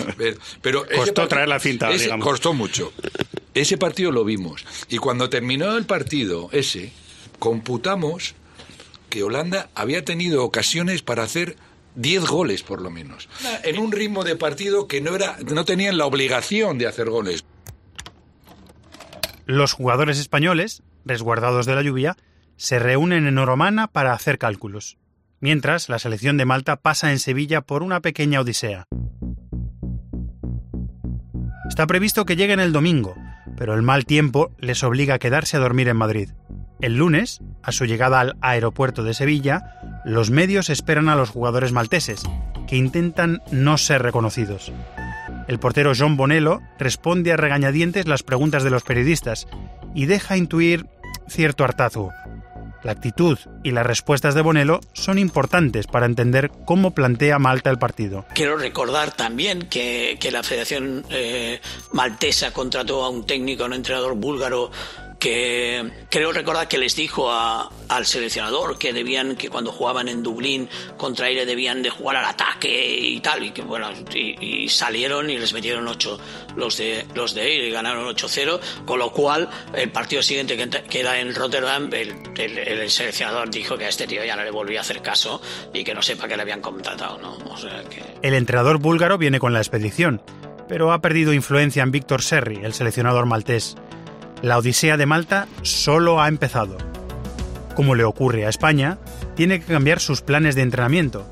Pero 0.63 0.87
costó 0.95 1.27
traer 1.27 1.49
la 1.49 1.59
cinta, 1.59 1.91
digamos. 1.91 2.25
Costó 2.25 2.55
mucho. 2.55 2.93
Ese 3.55 3.77
partido 3.77 4.13
lo 4.13 4.25
vimos. 4.25 4.65
Y 4.89 4.99
cuando 4.99 5.29
terminó 5.29 5.77
el 5.77 5.85
partido 5.85 6.49
ese, 6.53 6.93
computamos 7.39 8.35
que 9.11 9.23
Holanda 9.25 9.71
había 9.75 10.05
tenido 10.05 10.45
ocasiones 10.45 11.03
para 11.03 11.25
hacer 11.25 11.57
10 11.95 12.27
goles 12.27 12.63
por 12.63 12.81
lo 12.81 12.91
menos. 12.91 13.29
En 13.65 13.79
un 13.79 13.93
ritmo 13.93 14.25
de 14.25 14.37
partido 14.37 14.89
que 14.89 15.01
no, 15.01 15.15
era, 15.15 15.37
no 15.53 15.65
tenían 15.65 15.99
la 15.99 16.07
obligación 16.07 16.79
de 16.79 16.87
hacer 16.87 17.09
goles. 17.11 17.45
Los 19.47 19.73
jugadores 19.73 20.19
españoles, 20.19 20.83
resguardados 21.05 21.67
de 21.67 21.75
la 21.75 21.83
lluvia, 21.83 22.17
se 22.57 22.79
reúnen 22.79 23.27
en 23.27 23.39
Oromana 23.39 23.89
para 23.89 24.13
hacer 24.13 24.39
cálculos, 24.39 24.99
mientras 25.41 25.89
la 25.89 25.99
selección 25.99 26.37
de 26.37 26.45
Malta 26.45 26.77
pasa 26.77 27.11
en 27.11 27.19
Sevilla 27.19 27.61
por 27.61 27.83
una 27.83 28.01
pequeña 28.01 28.41
odisea. 28.41 28.87
Está 31.69 31.87
previsto 31.87 32.25
que 32.25 32.37
lleguen 32.37 32.61
el 32.61 32.73
domingo, 32.73 33.17
pero 33.57 33.75
el 33.75 33.83
mal 33.83 34.05
tiempo 34.05 34.55
les 34.59 34.85
obliga 34.85 35.15
a 35.15 35.19
quedarse 35.19 35.57
a 35.57 35.61
dormir 35.61 35.89
en 35.89 35.97
Madrid. 35.97 36.29
El 36.83 36.97
lunes, 36.97 37.41
a 37.63 37.71
su 37.71 37.85
llegada 37.85 38.19
al 38.19 38.37
aeropuerto 38.41 39.05
de 39.05 39.15
Sevilla, 39.15 40.03
los 40.05 40.31
medios 40.31 40.69
esperan 40.69 41.09
a 41.09 41.15
los 41.15 41.31
jugadores 41.31 41.71
malteses, 41.71 42.25
que 42.67 42.77
intentan 42.77 43.41
no 43.53 43.79
ser 43.79 44.03
reconocidos. 44.03 44.73
El 45.47 45.61
portero 45.61 45.93
John 45.97 46.17
Bonello 46.17 46.61
responde 46.81 47.33
a 47.33 47.37
regañadientes 47.37 48.09
las 48.09 48.25
preguntas 48.25 48.65
de 48.65 48.71
los 48.71 48.83
periodistas 48.83 49.47
y 49.95 50.07
deja 50.07 50.37
intuir 50.37 50.87
cierto 51.29 51.63
hartazgo. 51.63 52.11
La 52.83 52.91
actitud 52.91 53.39
y 53.63 53.71
las 53.71 53.87
respuestas 53.87 54.35
de 54.35 54.43
Bonello 54.43 54.81
son 54.93 55.19
importantes 55.19 55.87
para 55.87 56.07
entender 56.07 56.51
cómo 56.65 56.91
plantea 56.91 57.39
Malta 57.39 57.71
el 57.71 57.79
partido. 57.79 58.25
Quiero 58.35 58.57
recordar 58.57 59.15
también 59.15 59.69
que, 59.69 60.19
la 60.33 60.43
Federación 60.43 61.05
eh, 61.11 61.61
Maltesa 61.93 62.53
contrató 62.53 63.05
a 63.05 63.09
un 63.09 63.25
técnico, 63.25 63.63
a 63.63 63.67
un 63.67 63.75
entrenador 63.75 64.17
búlgaro 64.17 64.73
que 65.23 65.89
creo 66.11 66.33
recordar 66.33 66.67
que 66.67 66.79
les 66.79 66.97
dijo 66.97 67.31
al 67.31 68.07
seleccionador 68.07 68.77
que 68.77 68.93
debían 68.93 69.37
que 69.37 69.51
cuando 69.51 69.71
jugaban 69.71 70.09
en 70.09 70.21
Dublín 70.21 70.69
contra 70.97 71.27
Aire 71.27 71.47
debían 71.47 71.81
de 71.81 71.91
jugar 71.91 72.17
al 72.17 72.25
ataque 72.25 72.99
y 72.99 73.21
tal 73.21 73.45
y 73.45 73.53
que 73.53 73.63
bueno 73.63 73.89
y, 74.13 74.69
salieron 74.69 75.31
y 75.31 75.39
les 75.39 75.53
metieron 75.53 75.87
8 75.87 76.19
los 76.57 76.77
de 76.77 77.07
los 77.15 77.35
de 77.35 77.43
Aire 77.43 77.69
y 77.69 77.71
ganaron 77.71 78.13
8-0 78.13 78.59
con 78.85 78.99
lo 78.99 79.13
cual 79.13 79.49
el 79.77 79.93
partido 79.93 80.25
siguiente 80.25 80.57
que, 80.57 80.99
era 81.01 81.21
en 81.21 81.37
Rotterdam 81.37 81.89
el, 81.93 82.91
seleccionador 82.91 83.49
dijo 83.49 83.79
que 83.79 83.85
a 83.85 83.91
este 83.91 84.09
tío 84.09 84.25
ya 84.25 84.35
no 84.35 84.43
le 84.43 84.51
volvía 84.51 84.81
a 84.81 84.83
hacer 84.83 85.03
caso 85.03 85.41
y 85.73 85.85
que 85.85 85.95
no 85.95 86.03
sepa 86.03 86.27
que 86.27 86.35
le 86.35 86.43
habían 86.43 86.61
contratado 86.61 87.19
¿no? 87.19 87.39
el 88.23 88.35
entrenador 88.35 88.79
búlgaro 88.79 89.19
viene 89.19 89.39
con 89.39 89.53
la 89.53 89.61
expedición 89.61 90.21
pero 90.69 90.91
ha 90.91 91.01
perdido 91.01 91.33
influencia 91.33 91.85
en 91.85 91.93
Víctor 91.93 92.23
Serri 92.23 92.57
el 92.65 92.75
seleccionador 92.75 93.27
maltés 93.27 93.77
la 94.43 94.59
Odisea 94.59 94.97
de 94.97 95.07
Malta 95.07 95.47
solo 95.63 96.21
ha 96.21 96.29
empezado. 96.29 96.77
Como 97.77 97.95
le 97.95 98.05
ocurre 98.05 98.45
a 98.45 98.49
España, 98.49 98.99
tiene 99.37 99.61
que 99.61 99.73
cambiar 99.73 100.01
sus 100.01 100.21
planes 100.21 100.57
de 100.57 100.63
entrenamiento. 100.63 101.27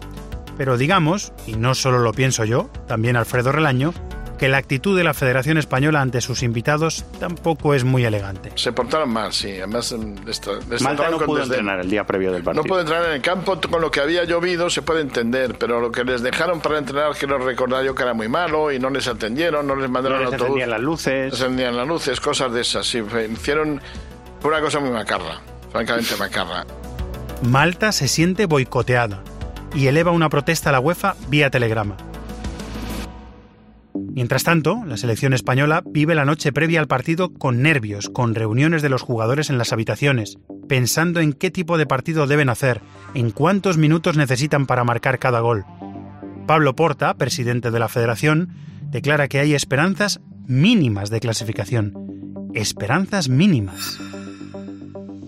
Pero 0.57 0.79
digamos, 0.79 1.33
y 1.46 1.55
no 1.55 1.75
solo 1.75 1.99
lo 1.99 2.12
pienso 2.12 2.44
yo, 2.44 2.70
también 2.87 3.16
Alfredo 3.16 3.53
Relaño, 3.53 3.92
que 4.40 4.48
la 4.48 4.57
actitud 4.57 4.96
de 4.96 5.05
la 5.05 5.12
Federación 5.12 5.59
Española 5.59 6.00
ante 6.00 6.22
sus 6.22 6.42
invitados 6.42 7.05
tampoco 7.18 7.74
es 7.74 7.85
muy 7.85 8.07
elegante. 8.07 8.50
Se 8.55 8.72
portaron 8.72 9.11
mal, 9.11 9.35
sí. 9.35 9.50
Además, 9.59 9.94
Malta 10.81 11.11
no 11.11 11.18
pudo 11.18 11.42
entrenar 11.42 11.81
el 11.81 11.90
día 11.90 12.07
previo 12.07 12.33
del 12.33 12.42
partido. 12.42 12.62
No 12.62 12.66
pudo 12.66 12.81
entrenar 12.81 13.05
en 13.05 13.12
el 13.12 13.20
campo 13.20 13.61
con 13.61 13.83
lo 13.83 13.90
que 13.90 14.00
había 14.00 14.24
llovido, 14.24 14.70
se 14.70 14.81
puede 14.81 15.03
entender, 15.03 15.57
pero 15.59 15.83
lo 15.83 15.92
que 15.92 16.05
les 16.05 16.22
dejaron 16.22 16.62
para 16.62 16.79
entrenar, 16.79 17.12
quiero 17.18 17.37
recordar 17.37 17.85
yo 17.85 17.94
que 17.94 18.03
era 18.03 18.14
muy 18.14 18.29
malo 18.31 18.72
y 18.72 18.79
no 18.79 18.88
les 18.88 19.09
atendieron, 19.09 19.66
no 19.66 19.76
les 19.76 19.90
mandaron 19.90 20.24
no 20.24 20.31
les 20.31 20.40
autobús. 20.40 20.66
las 20.66 20.81
luces. 20.81 21.33
Les 21.33 21.40
encendían 21.42 21.76
las 21.76 21.87
luces, 21.87 22.18
cosas 22.18 22.50
de 22.50 22.62
esas. 22.62 22.87
Sí, 22.87 23.03
hicieron 23.31 23.83
una 24.42 24.61
cosa 24.62 24.81
muy 24.81 24.90
macarra, 24.90 25.42
francamente 25.70 26.16
macarra. 26.16 26.64
Malta 27.42 27.92
se 27.92 28.09
siente 28.09 28.46
boicoteada 28.46 29.22
y 29.74 29.88
eleva 29.88 30.12
una 30.12 30.31
protesta 30.31 30.70
a 30.70 30.72
la 30.72 30.81
UEFA 30.81 31.14
vía 31.29 31.50
telegrama. 31.50 31.98
Mientras 33.94 34.44
tanto, 34.44 34.85
la 34.87 34.96
selección 34.96 35.33
española 35.33 35.83
vive 35.87 36.14
la 36.14 36.24
noche 36.24 36.53
previa 36.53 36.81
al 36.81 36.87
partido 36.87 37.33
con 37.33 37.62
nervios, 37.62 38.09
con 38.09 38.35
reuniones 38.35 38.83
de 38.83 38.88
los 38.88 39.03
jugadores 39.03 39.50
en 39.50 39.59
las 39.59 39.72
habitaciones, 39.72 40.38
pensando 40.68 41.20
en 41.20 41.33
qué 41.33 41.50
tipo 41.50 41.79
de 41.79 41.87
partido 41.87 42.26
deben 42.26 42.48
hacer, 42.48 42.81
en 43.14 43.31
cuántos 43.31 43.79
minutos 43.79 44.16
necesitan 44.16 44.66
para 44.66 44.85
marcar 44.85 45.18
cada 45.18 45.40
gol. 45.40 45.64
Pablo 46.46 46.74
Porta, 46.74 47.14
presidente 47.14 47.70
de 47.70 47.79
la 47.79 47.88
federación, 47.88 48.50
declara 48.83 49.29
que 49.29 49.38
hay 49.38 49.55
esperanzas 49.55 50.20
mínimas 50.46 51.11
de 51.11 51.20
clasificación. 51.20 52.50
Esperanzas 52.55 53.29
mínimas. 53.29 54.00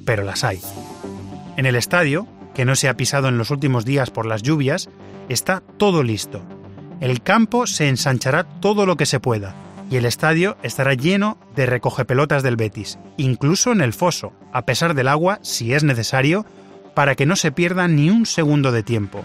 Pero 0.05 0.25
las 0.25 0.43
hay. 0.43 0.61
En 1.57 1.67
el 1.67 1.77
estadio, 1.77 2.27
que 2.55 2.65
no 2.65 2.75
se 2.75 2.89
ha 2.89 2.97
pisado 2.97 3.29
en 3.29 3.39
los 3.39 3.51
últimos 3.51 3.85
días 3.85 4.11
por 4.11 4.27
las 4.27 4.43
lluvias, 4.43 4.89
está 5.29 5.63
todo 5.79 6.03
listo 6.03 6.43
el 7.03 7.21
campo 7.21 7.67
se 7.67 7.89
ensanchará 7.89 8.45
todo 8.61 8.87
lo 8.87 8.97
que 8.97 9.07
se 9.07 9.19
pueda 9.19 9.57
y 9.91 9.97
el 9.97 10.05
estadio 10.05 10.57
estará 10.63 10.95
lleno 10.95 11.37
de 11.57 11.67
recogepelotas 11.67 12.45
del 12.45 12.55
Betis, 12.55 12.97
incluso 13.17 13.73
en 13.73 13.81
el 13.81 13.93
foso, 13.93 14.33
a 14.53 14.65
pesar 14.65 14.95
del 14.95 15.09
agua, 15.09 15.41
si 15.43 15.75
es 15.75 15.83
necesario, 15.83 16.47
para 16.95 17.17
que 17.17 17.27
no 17.27 17.35
se 17.35 17.51
pierda 17.51 17.89
ni 17.89 18.09
un 18.09 18.25
segundo 18.25 18.71
de 18.71 18.85
tiempo. 18.85 19.25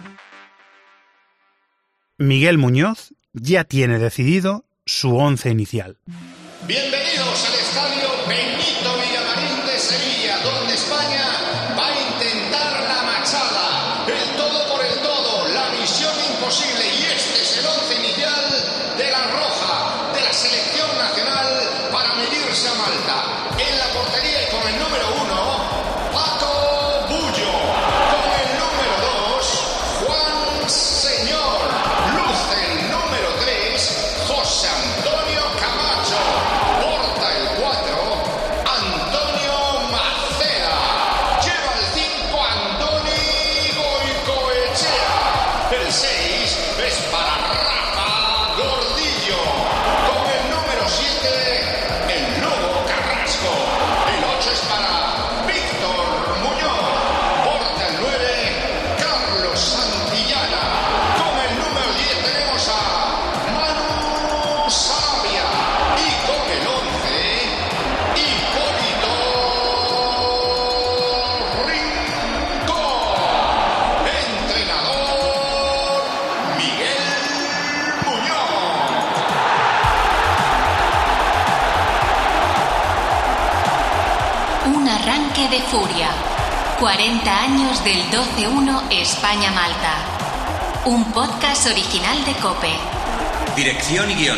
Miguel 2.18 2.58
Muñoz 2.58 3.14
ya 3.34 3.64
tiene 3.64 4.00
decidido 4.00 4.66
su 4.84 5.16
once 5.16 5.52
inicial. 5.52 6.00
Bienvenidos 6.66 7.48
al 7.48 7.54
estadio 7.60 8.10
Benito 8.28 8.47
40 86.80 87.42
años 87.42 87.84
del 87.84 88.04
12-1 88.12 88.84
España-Malta. 88.92 89.96
Un 90.86 91.12
podcast 91.12 91.66
original 91.66 92.24
de 92.24 92.34
Cope. 92.34 92.72
Dirección 93.56 94.12
y 94.12 94.14
guion. 94.14 94.38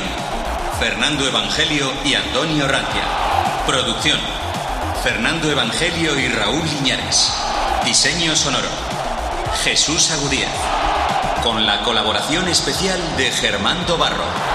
Fernando 0.80 1.28
Evangelio 1.28 1.92
y 2.06 2.14
Antonio 2.14 2.66
Rantia. 2.66 3.04
Producción. 3.68 4.20
Fernando 5.04 5.52
Evangelio 5.52 6.18
y 6.18 6.30
Raúl 6.30 6.66
Liñares. 6.66 7.34
Diseño 7.84 8.34
sonoro. 8.38 8.70
Jesús 9.66 10.10
Agudíaz. 10.12 10.56
Con 11.44 11.66
la 11.66 11.84
colaboración 11.84 12.48
especial 12.48 13.02
de 13.18 13.32
Germán 13.32 13.86
Barro. 14.00 14.49